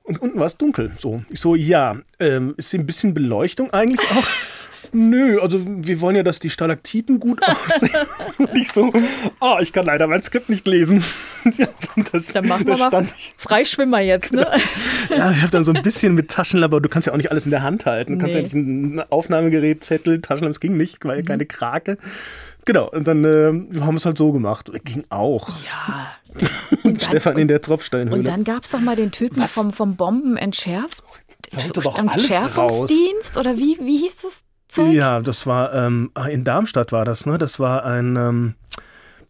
Und 0.04 0.22
unten 0.22 0.38
war 0.38 0.46
es 0.46 0.56
dunkel. 0.56 0.92
So, 0.96 1.22
ich 1.30 1.40
so, 1.40 1.56
ja, 1.56 1.96
ähm, 2.20 2.54
ist 2.56 2.70
hier 2.70 2.78
ein 2.80 2.86
bisschen 2.86 3.12
Beleuchtung 3.12 3.72
eigentlich 3.72 4.08
auch? 4.10 4.24
Nö, 4.92 5.40
also 5.40 5.62
wir 5.66 6.00
wollen 6.00 6.16
ja, 6.16 6.22
dass 6.22 6.40
die 6.40 6.50
Stalaktiten 6.50 7.20
gut 7.20 7.40
aussehen. 7.46 8.06
Und 8.38 8.54
ich 8.56 8.70
so, 8.72 8.92
ah, 9.40 9.58
ich 9.60 9.72
kann 9.72 9.86
leider 9.86 10.06
mein 10.06 10.22
Skript 10.22 10.48
nicht 10.48 10.66
lesen. 10.66 11.04
Ja, 11.56 11.68
das, 12.12 12.32
Dann 12.34 12.46
machen 12.46 12.66
wir 12.66 12.76
mal 12.76 13.06
Freischwimmer 13.38 14.00
jetzt, 14.00 14.34
ne? 14.34 14.46
Ja, 15.10 15.30
ich 15.30 15.40
habe 15.42 15.50
dann 15.50 15.64
so 15.64 15.72
ein 15.72 15.82
bisschen 15.82 16.14
mit 16.14 16.30
Taschenlampe, 16.30 16.80
du 16.80 16.88
kannst 16.88 17.06
ja 17.06 17.12
auch 17.12 17.16
nicht 17.16 17.30
alles 17.30 17.44
in 17.44 17.50
der 17.50 17.62
Hand 17.62 17.86
halten. 17.86 18.14
Du 18.14 18.18
kannst 18.18 18.34
ja 18.34 18.40
Nee. 18.42 18.48
nicht 18.48 18.54
ein 18.54 19.02
Aufnahmegerät, 19.10 19.84
Zettel, 19.84 20.20
Taschenlampe, 20.20 20.56
es 20.56 20.60
ging 20.60 20.76
nicht, 20.76 21.04
war 21.04 21.16
ja 21.16 21.22
keine 21.22 21.46
Krake. 21.46 21.98
Genau, 22.64 22.90
und 22.90 23.08
dann 23.08 23.24
äh, 23.24 23.46
haben 23.80 23.94
wir 23.94 23.96
es 23.96 24.04
halt 24.04 24.18
so 24.18 24.30
gemacht. 24.32 24.70
Ging 24.84 25.04
auch. 25.08 25.48
Ja. 25.64 26.12
Und 26.82 27.02
Stefan 27.02 27.38
in 27.38 27.48
der 27.48 27.62
Tropfsteinhöhle. 27.62 28.18
Und 28.18 28.24
dann 28.26 28.44
gab 28.44 28.64
es 28.64 28.72
doch 28.72 28.80
mal 28.80 28.94
den 28.94 29.10
Typen 29.10 29.40
Was? 29.42 29.54
vom, 29.54 29.72
vom 29.72 29.96
Bomben 29.96 30.36
entschärft. 30.36 31.02
Haut 31.56 31.78
doch 31.78 31.98
alles 31.98 32.30
raus. 32.58 32.90
Oder 33.38 33.56
wie, 33.56 33.78
wie 33.80 33.96
hieß 33.96 34.16
das 34.16 34.42
Zeug? 34.68 34.92
Ja, 34.92 35.20
das 35.20 35.46
war 35.46 35.72
ähm, 35.72 36.10
ah, 36.12 36.26
in 36.26 36.44
Darmstadt 36.44 36.92
war 36.92 37.06
das, 37.06 37.24
ne? 37.24 37.38
Das 37.38 37.58
war 37.58 37.84
ein 37.86 38.16
ähm, 38.16 38.54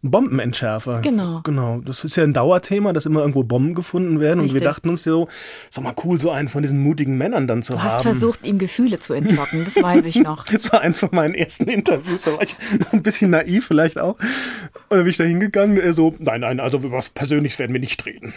Bombenentschärfer. 0.01 1.01
Genau. 1.01 1.41
Genau. 1.43 1.81
Das 1.83 2.05
ist 2.05 2.15
ja 2.15 2.23
ein 2.23 2.33
Dauerthema, 2.33 2.93
dass 2.93 3.05
immer 3.05 3.19
irgendwo 3.19 3.43
Bomben 3.43 3.75
gefunden 3.75 4.19
werden. 4.19 4.39
Und 4.39 4.47
wir 4.47 4.55
Richtig. 4.55 4.69
dachten 4.69 4.89
uns 4.89 5.03
so, 5.03 5.27
ist 5.69 5.77
doch 5.77 5.83
mal 5.83 5.93
cool, 6.05 6.19
so 6.21 6.31
einen 6.31 6.47
von 6.47 6.61
diesen 6.61 6.81
mutigen 6.81 7.17
Männern 7.17 7.47
dann 7.47 7.63
zu 7.63 7.73
Du 7.73 7.79
haben. 7.79 7.91
hast 7.91 8.01
versucht, 8.03 8.45
ihm 8.45 8.59
Gefühle 8.59 8.99
zu 8.99 9.13
entlocken, 9.13 9.65
das 9.65 9.75
weiß 9.81 10.05
ich 10.05 10.15
noch. 10.15 10.45
Das 10.51 10.71
war 10.71 10.81
eins 10.81 10.99
von 10.99 11.09
meinen 11.11 11.35
ersten 11.35 11.67
Interviews, 11.67 12.23
da 12.23 12.33
war 12.33 12.41
ich 12.41 12.55
noch 12.79 12.93
ein 12.93 13.03
bisschen 13.03 13.31
naiv 13.31 13.65
vielleicht 13.67 13.99
auch. 13.99 14.15
Und 14.15 14.97
dann 14.97 14.99
bin 14.99 15.07
ich 15.07 15.17
da 15.17 15.23
hingegangen, 15.25 15.77
er 15.77 15.93
so, 15.93 16.15
nein, 16.19 16.41
nein, 16.41 16.59
also 16.59 16.77
über 16.79 16.91
was 16.91 17.09
Persönliches 17.09 17.59
werden 17.59 17.73
wir 17.73 17.79
nicht 17.79 18.05
reden. 18.05 18.33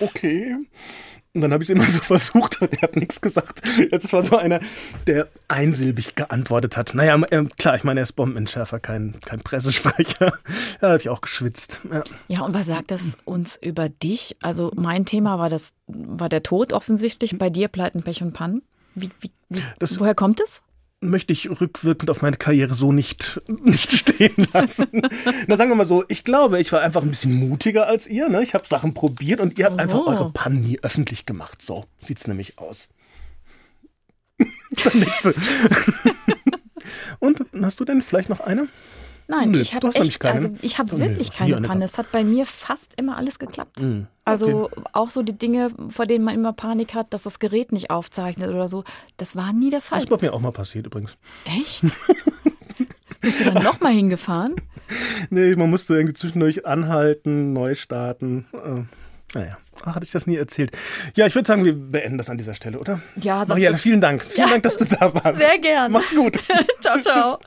Okay. 0.00 0.56
Und 1.34 1.42
dann 1.42 1.52
habe 1.52 1.62
ich 1.62 1.68
es 1.68 1.74
immer 1.76 1.88
so 1.88 2.00
versucht, 2.02 2.62
aber 2.62 2.72
er 2.72 2.82
hat 2.82 2.96
nichts 2.96 3.20
gesagt. 3.20 3.60
Jetzt 3.90 4.12
war 4.12 4.22
so 4.22 4.36
einer, 4.38 4.60
der 5.06 5.28
einsilbig 5.48 6.14
geantwortet 6.16 6.76
hat. 6.76 6.94
Naja, 6.94 7.16
äh, 7.30 7.44
klar, 7.58 7.76
ich 7.76 7.84
meine, 7.84 8.00
er 8.00 8.02
ist 8.04 8.12
Bombenentschärfer, 8.12 8.80
kein, 8.80 9.20
kein 9.24 9.40
Pressesprecher. 9.40 10.32
Da 10.80 10.88
habe 10.90 10.98
ich 10.98 11.08
auch 11.08 11.20
geschwitzt. 11.20 11.80
Ja. 11.92 12.02
Ja, 12.28 12.40
und 12.42 12.54
was 12.54 12.66
sagt 12.66 12.90
das 12.90 13.18
uns 13.24 13.56
über 13.60 13.88
dich? 13.88 14.36
Also 14.42 14.70
mein 14.76 15.04
Thema 15.06 15.38
war 15.38 15.50
das, 15.50 15.72
war 15.86 16.28
der 16.28 16.42
Tod 16.42 16.72
offensichtlich. 16.72 17.36
Bei 17.38 17.50
dir 17.50 17.68
Pleiten, 17.68 18.02
Pech 18.02 18.22
und 18.22 18.32
Pannen. 18.32 18.62
Wie, 18.94 19.10
wie, 19.20 19.30
wie, 19.48 19.62
Das- 19.78 19.98
woher 20.00 20.14
kommt 20.14 20.40
es? 20.40 20.62
Möchte 21.00 21.32
ich 21.32 21.48
rückwirkend 21.60 22.10
auf 22.10 22.22
meine 22.22 22.36
Karriere 22.36 22.74
so 22.74 22.90
nicht, 22.92 23.40
nicht 23.62 23.90
stehen 23.92 24.34
lassen. 24.52 25.02
Na, 25.46 25.56
sagen 25.56 25.70
wir 25.70 25.76
mal 25.76 25.84
so, 25.84 26.04
ich 26.08 26.24
glaube, 26.24 26.60
ich 26.60 26.72
war 26.72 26.80
einfach 26.80 27.02
ein 27.02 27.10
bisschen 27.10 27.34
mutiger 27.34 27.86
als 27.86 28.06
ihr. 28.06 28.28
Ne? 28.28 28.42
Ich 28.42 28.54
habe 28.54 28.66
Sachen 28.66 28.94
probiert 28.94 29.40
und 29.40 29.58
ihr 29.58 29.66
habt 29.66 29.78
einfach 29.78 30.00
Oh. 30.00 30.08
eure 30.08 30.30
Pannen 30.32 30.60
nie 30.62 30.78
öffentlich 30.82 31.24
gemacht. 31.26 31.62
So 31.62 31.84
sieht's 32.04 32.26
nämlich 32.26 32.58
aus. 32.58 32.88
Dann 34.84 34.98
nickt 34.98 35.22
sie. 35.22 35.32
Und 37.18 37.44
hast 37.62 37.80
du 37.80 37.84
denn 37.84 38.02
vielleicht 38.02 38.28
noch 38.28 38.40
eine? 38.40 38.68
Nein, 39.30 39.50
Nö, 39.50 39.60
ich 39.60 39.74
habe 39.74 39.88
echt, 39.94 40.20
keine, 40.20 40.34
also 40.46 40.50
ich 40.62 40.78
habe 40.78 40.94
Oh, 40.94 40.98
wirklich 40.98 41.30
nie 41.30 41.36
keine 41.36 41.56
eine 41.58 41.68
Panne. 41.68 41.84
Es 41.84 41.98
hat 41.98 42.10
bei 42.12 42.24
mir 42.24 42.46
fast 42.46 42.94
immer 42.96 43.16
alles 43.18 43.38
geklappt. 43.38 43.80
Mm, 43.82 44.02
Also 44.24 44.70
auch 44.92 45.10
so 45.10 45.22
die 45.22 45.36
Dinge, 45.36 45.70
vor 45.90 46.06
denen 46.06 46.24
man 46.24 46.34
immer 46.34 46.54
Panik 46.54 46.94
hat, 46.94 47.12
dass 47.12 47.24
das 47.24 47.38
Gerät 47.38 47.70
nicht 47.70 47.90
aufzeichnet 47.90 48.48
oder 48.48 48.68
so, 48.68 48.84
das 49.18 49.36
war 49.36 49.52
nie 49.52 49.68
der 49.70 49.82
Fall. 49.82 49.98
Das 49.98 50.04
ist 50.04 50.10
bei 50.10 50.26
mir 50.26 50.32
auch 50.32 50.40
mal 50.40 50.50
passiert 50.52 50.86
übrigens. 50.86 51.16
Echt? 51.44 51.82
Bist 53.20 53.40
du 53.40 53.52
dann 53.52 53.62
nochmal 53.62 53.92
hingefahren? 53.92 54.54
Nee, 55.28 55.54
man 55.54 55.68
musste 55.68 55.94
irgendwie 55.94 56.14
zwischendurch 56.14 56.64
anhalten, 56.64 57.52
neu 57.52 57.74
starten. 57.74 58.46
Äh, 58.54 59.36
naja, 59.36 59.58
Ach, 59.84 59.94
hatte 59.96 60.06
ich 60.06 60.12
das 60.12 60.26
nie 60.26 60.36
erzählt. 60.36 60.70
Ja, 61.14 61.26
ich 61.26 61.34
würde 61.34 61.46
sagen, 61.46 61.66
wir 61.66 61.74
beenden 61.74 62.16
das 62.16 62.30
an 62.30 62.38
dieser 62.38 62.54
Stelle, 62.54 62.78
oder? 62.78 63.02
Ja, 63.16 63.46
wird's- 63.46 63.82
vielen 63.82 64.00
Dank. 64.00 64.22
Vielen 64.24 64.46
Ja. 64.46 64.52
Dank, 64.54 64.62
dass 64.62 64.78
du 64.78 64.86
da 64.86 65.12
warst. 65.12 65.36
Sehr 65.40 65.58
gern. 65.58 65.92
Mach's 65.92 66.14
gut. 66.16 66.38
ciao, 66.80 66.98
ciao. 67.02 67.38